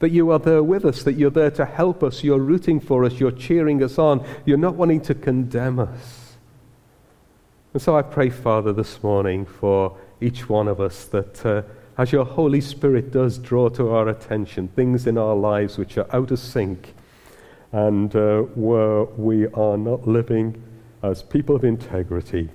That 0.00 0.10
you 0.10 0.30
are 0.30 0.38
there 0.38 0.62
with 0.62 0.84
us, 0.84 1.02
that 1.04 1.14
you're 1.14 1.30
there 1.30 1.52
to 1.52 1.64
help 1.64 2.02
us, 2.02 2.24
you're 2.24 2.38
rooting 2.38 2.80
for 2.80 3.04
us, 3.04 3.20
you're 3.20 3.30
cheering 3.30 3.82
us 3.82 3.98
on, 3.98 4.26
you're 4.44 4.58
not 4.58 4.74
wanting 4.74 5.00
to 5.02 5.14
condemn 5.14 5.78
us. 5.78 6.36
And 7.72 7.80
so 7.80 7.96
I 7.96 8.02
pray, 8.02 8.30
Father, 8.30 8.72
this 8.72 9.02
morning 9.02 9.46
for 9.46 9.96
each 10.20 10.48
one 10.48 10.68
of 10.68 10.80
us 10.80 11.04
that. 11.06 11.44
Uh, 11.44 11.62
as 11.96 12.12
your 12.12 12.24
Holy 12.24 12.60
Spirit 12.60 13.12
does 13.12 13.38
draw 13.38 13.68
to 13.70 13.90
our 13.90 14.08
attention 14.08 14.68
things 14.68 15.06
in 15.06 15.16
our 15.16 15.36
lives 15.36 15.78
which 15.78 15.96
are 15.96 16.06
out 16.14 16.30
of 16.30 16.38
sync, 16.38 16.94
and 17.72 18.14
uh, 18.14 18.40
where 18.54 19.04
we 19.04 19.46
are 19.48 19.76
not 19.76 20.06
living 20.06 20.62
as 21.02 21.22
people 21.22 21.56
of 21.56 21.64
integrity. 21.64 22.48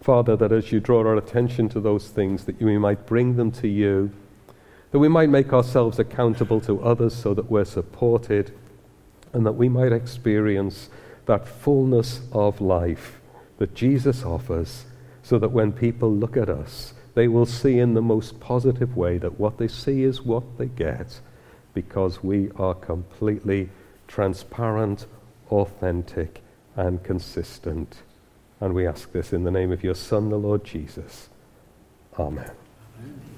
Father, 0.00 0.36
that 0.36 0.52
as 0.52 0.70
you 0.72 0.78
draw 0.78 1.00
our 1.00 1.16
attention 1.16 1.68
to 1.70 1.80
those 1.80 2.08
things, 2.08 2.44
that 2.44 2.60
we 2.60 2.78
might 2.78 3.06
bring 3.06 3.36
them 3.36 3.50
to 3.50 3.68
you, 3.68 4.10
that 4.90 4.98
we 4.98 5.08
might 5.08 5.28
make 5.28 5.52
ourselves 5.52 5.98
accountable 5.98 6.60
to 6.60 6.80
others 6.82 7.14
so 7.14 7.34
that 7.34 7.50
we're 7.50 7.64
supported, 7.64 8.52
and 9.32 9.44
that 9.44 9.52
we 9.52 9.68
might 9.68 9.92
experience 9.92 10.88
that 11.26 11.48
fullness 11.48 12.20
of 12.32 12.60
life 12.60 13.20
that 13.58 13.74
Jesus 13.74 14.22
offers, 14.22 14.84
so 15.22 15.38
that 15.38 15.50
when 15.50 15.72
people 15.72 16.12
look 16.12 16.36
at 16.36 16.48
us, 16.48 16.94
they 17.16 17.28
will 17.28 17.46
see 17.46 17.78
in 17.78 17.94
the 17.94 18.02
most 18.02 18.38
positive 18.40 18.94
way 18.94 19.16
that 19.16 19.40
what 19.40 19.56
they 19.56 19.68
see 19.68 20.02
is 20.02 20.20
what 20.20 20.58
they 20.58 20.66
get, 20.66 21.18
because 21.72 22.22
we 22.22 22.50
are 22.56 22.74
completely 22.74 23.70
transparent, 24.06 25.06
authentic, 25.50 26.42
and 26.76 27.02
consistent. 27.02 28.02
And 28.60 28.74
we 28.74 28.86
ask 28.86 29.12
this 29.12 29.32
in 29.32 29.44
the 29.44 29.50
name 29.50 29.72
of 29.72 29.82
your 29.82 29.94
Son, 29.94 30.28
the 30.28 30.36
Lord 30.36 30.62
Jesus. 30.62 31.30
Amen. 32.18 32.50
Amen. 32.98 33.35